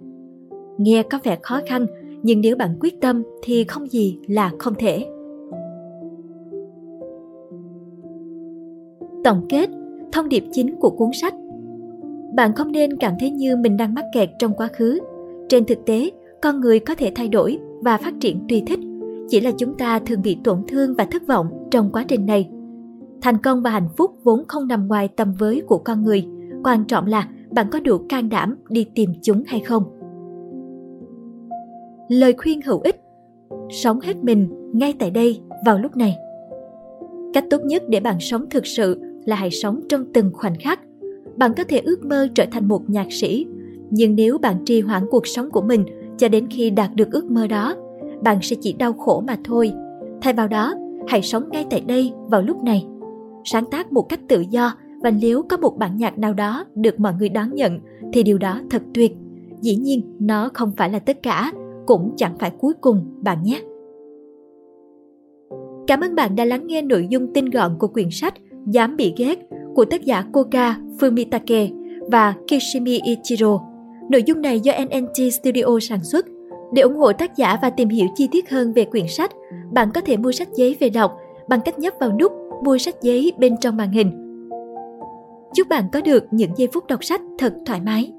Nghe 0.78 1.02
có 1.02 1.18
vẻ 1.24 1.38
khó 1.42 1.60
khăn, 1.68 1.86
nhưng 2.22 2.40
nếu 2.40 2.56
bạn 2.56 2.76
quyết 2.80 3.00
tâm 3.00 3.22
thì 3.42 3.64
không 3.64 3.86
gì 3.86 4.18
là 4.26 4.52
không 4.58 4.74
thể. 4.78 5.06
Tổng 9.24 9.46
kết, 9.48 9.70
thông 10.12 10.28
điệp 10.28 10.44
chính 10.52 10.76
của 10.80 10.90
cuốn 10.90 11.10
sách 11.12 11.34
Bạn 12.38 12.54
không 12.54 12.72
nên 12.72 12.96
cảm 12.96 13.14
thấy 13.20 13.30
như 13.30 13.56
mình 13.56 13.76
đang 13.76 13.94
mắc 13.94 14.04
kẹt 14.12 14.30
trong 14.38 14.54
quá 14.54 14.68
khứ. 14.76 14.98
Trên 15.48 15.64
thực 15.64 15.78
tế, 15.86 16.10
con 16.42 16.60
người 16.60 16.78
có 16.78 16.94
thể 16.94 17.12
thay 17.14 17.28
đổi 17.28 17.58
và 17.80 17.98
phát 17.98 18.14
triển 18.20 18.46
tùy 18.48 18.62
thích. 18.66 18.80
Chỉ 19.28 19.40
là 19.40 19.50
chúng 19.58 19.74
ta 19.78 19.98
thường 19.98 20.22
bị 20.22 20.38
tổn 20.44 20.62
thương 20.68 20.94
và 20.94 21.04
thất 21.04 21.26
vọng 21.26 21.68
trong 21.70 21.90
quá 21.92 22.04
trình 22.08 22.26
này. 22.26 22.48
Thành 23.20 23.38
công 23.38 23.62
và 23.62 23.70
hạnh 23.70 23.88
phúc 23.96 24.10
vốn 24.24 24.44
không 24.48 24.68
nằm 24.68 24.88
ngoài 24.88 25.08
tầm 25.16 25.32
với 25.32 25.62
của 25.66 25.78
con 25.78 26.04
người. 26.04 26.26
Quan 26.64 26.84
trọng 26.84 27.06
là 27.06 27.28
bạn 27.50 27.66
có 27.70 27.80
đủ 27.80 27.98
can 28.08 28.28
đảm 28.28 28.56
đi 28.68 28.86
tìm 28.94 29.10
chúng 29.22 29.42
hay 29.46 29.60
không. 29.60 29.97
Lời 32.08 32.34
khuyên 32.38 32.60
hữu 32.62 32.80
ích 32.80 33.00
Sống 33.70 34.00
hết 34.00 34.16
mình 34.22 34.48
ngay 34.72 34.94
tại 34.98 35.10
đây 35.10 35.40
vào 35.66 35.78
lúc 35.78 35.96
này. 35.96 36.16
Cách 37.34 37.44
tốt 37.50 37.58
nhất 37.64 37.82
để 37.88 38.00
bạn 38.00 38.20
sống 38.20 38.44
thực 38.50 38.66
sự 38.66 39.00
là 39.24 39.36
hãy 39.36 39.50
sống 39.50 39.80
trong 39.88 40.04
từng 40.14 40.30
khoảnh 40.32 40.54
khắc. 40.60 40.80
Bạn 41.36 41.52
có 41.56 41.64
thể 41.64 41.78
ước 41.78 42.04
mơ 42.04 42.28
trở 42.34 42.44
thành 42.50 42.68
một 42.68 42.90
nhạc 42.90 43.12
sĩ, 43.12 43.46
nhưng 43.90 44.14
nếu 44.14 44.38
bạn 44.38 44.56
trì 44.64 44.80
hoãn 44.80 45.02
cuộc 45.10 45.26
sống 45.26 45.50
của 45.50 45.60
mình 45.60 45.84
cho 46.18 46.28
đến 46.28 46.46
khi 46.50 46.70
đạt 46.70 46.94
được 46.94 47.12
ước 47.12 47.30
mơ 47.30 47.46
đó, 47.46 47.74
bạn 48.22 48.38
sẽ 48.42 48.56
chỉ 48.60 48.72
đau 48.72 48.92
khổ 48.92 49.22
mà 49.26 49.36
thôi. 49.44 49.72
Thay 50.20 50.32
vào 50.32 50.48
đó, 50.48 50.74
hãy 51.08 51.22
sống 51.22 51.48
ngay 51.50 51.66
tại 51.70 51.80
đây 51.80 52.12
vào 52.26 52.42
lúc 52.42 52.62
này. 52.62 52.86
Sáng 53.44 53.64
tác 53.70 53.92
một 53.92 54.02
cách 54.02 54.20
tự 54.28 54.44
do 54.50 54.72
và 55.02 55.10
nếu 55.10 55.42
có 55.42 55.56
một 55.56 55.78
bản 55.78 55.96
nhạc 55.96 56.18
nào 56.18 56.34
đó 56.34 56.64
được 56.74 57.00
mọi 57.00 57.12
người 57.18 57.28
đón 57.28 57.54
nhận 57.54 57.80
thì 58.12 58.22
điều 58.22 58.38
đó 58.38 58.60
thật 58.70 58.82
tuyệt. 58.94 59.12
Dĩ 59.60 59.76
nhiên, 59.76 60.16
nó 60.18 60.50
không 60.54 60.72
phải 60.76 60.90
là 60.90 60.98
tất 60.98 61.22
cả, 61.22 61.52
cũng 61.88 62.14
chẳng 62.16 62.34
phải 62.38 62.50
cuối 62.50 62.74
cùng 62.80 63.04
bạn 63.20 63.42
nhé. 63.42 63.60
Cảm 65.86 66.00
ơn 66.00 66.14
bạn 66.14 66.36
đã 66.36 66.44
lắng 66.44 66.66
nghe 66.66 66.82
nội 66.82 67.06
dung 67.10 67.32
tinh 67.34 67.50
gọn 67.50 67.76
của 67.78 67.88
quyển 67.88 68.08
sách 68.10 68.34
Dám 68.66 68.96
bị 68.96 69.14
ghét 69.16 69.38
của 69.74 69.84
tác 69.84 70.04
giả 70.04 70.24
Koka 70.32 70.80
Fumitake 70.98 71.68
và 72.10 72.34
Kishimi 72.48 73.00
Ichiro. 73.04 73.60
Nội 74.10 74.22
dung 74.22 74.42
này 74.42 74.60
do 74.60 74.72
NNT 74.84 75.32
Studio 75.32 75.78
sản 75.80 76.04
xuất. 76.04 76.26
Để 76.72 76.82
ủng 76.82 76.96
hộ 76.96 77.12
tác 77.12 77.36
giả 77.36 77.58
và 77.62 77.70
tìm 77.70 77.88
hiểu 77.88 78.06
chi 78.14 78.28
tiết 78.32 78.50
hơn 78.50 78.72
về 78.72 78.84
quyển 78.84 79.06
sách, 79.08 79.30
bạn 79.72 79.88
có 79.94 80.00
thể 80.00 80.16
mua 80.16 80.32
sách 80.32 80.48
giấy 80.54 80.76
về 80.80 80.90
đọc 80.90 81.16
bằng 81.48 81.60
cách 81.64 81.78
nhấp 81.78 81.94
vào 82.00 82.12
nút 82.18 82.32
mua 82.64 82.78
sách 82.78 83.02
giấy 83.02 83.32
bên 83.38 83.56
trong 83.60 83.76
màn 83.76 83.90
hình. 83.90 84.10
Chúc 85.54 85.68
bạn 85.68 85.84
có 85.92 86.00
được 86.00 86.24
những 86.30 86.50
giây 86.56 86.68
phút 86.72 86.86
đọc 86.86 87.04
sách 87.04 87.20
thật 87.38 87.54
thoải 87.66 87.80
mái. 87.80 88.12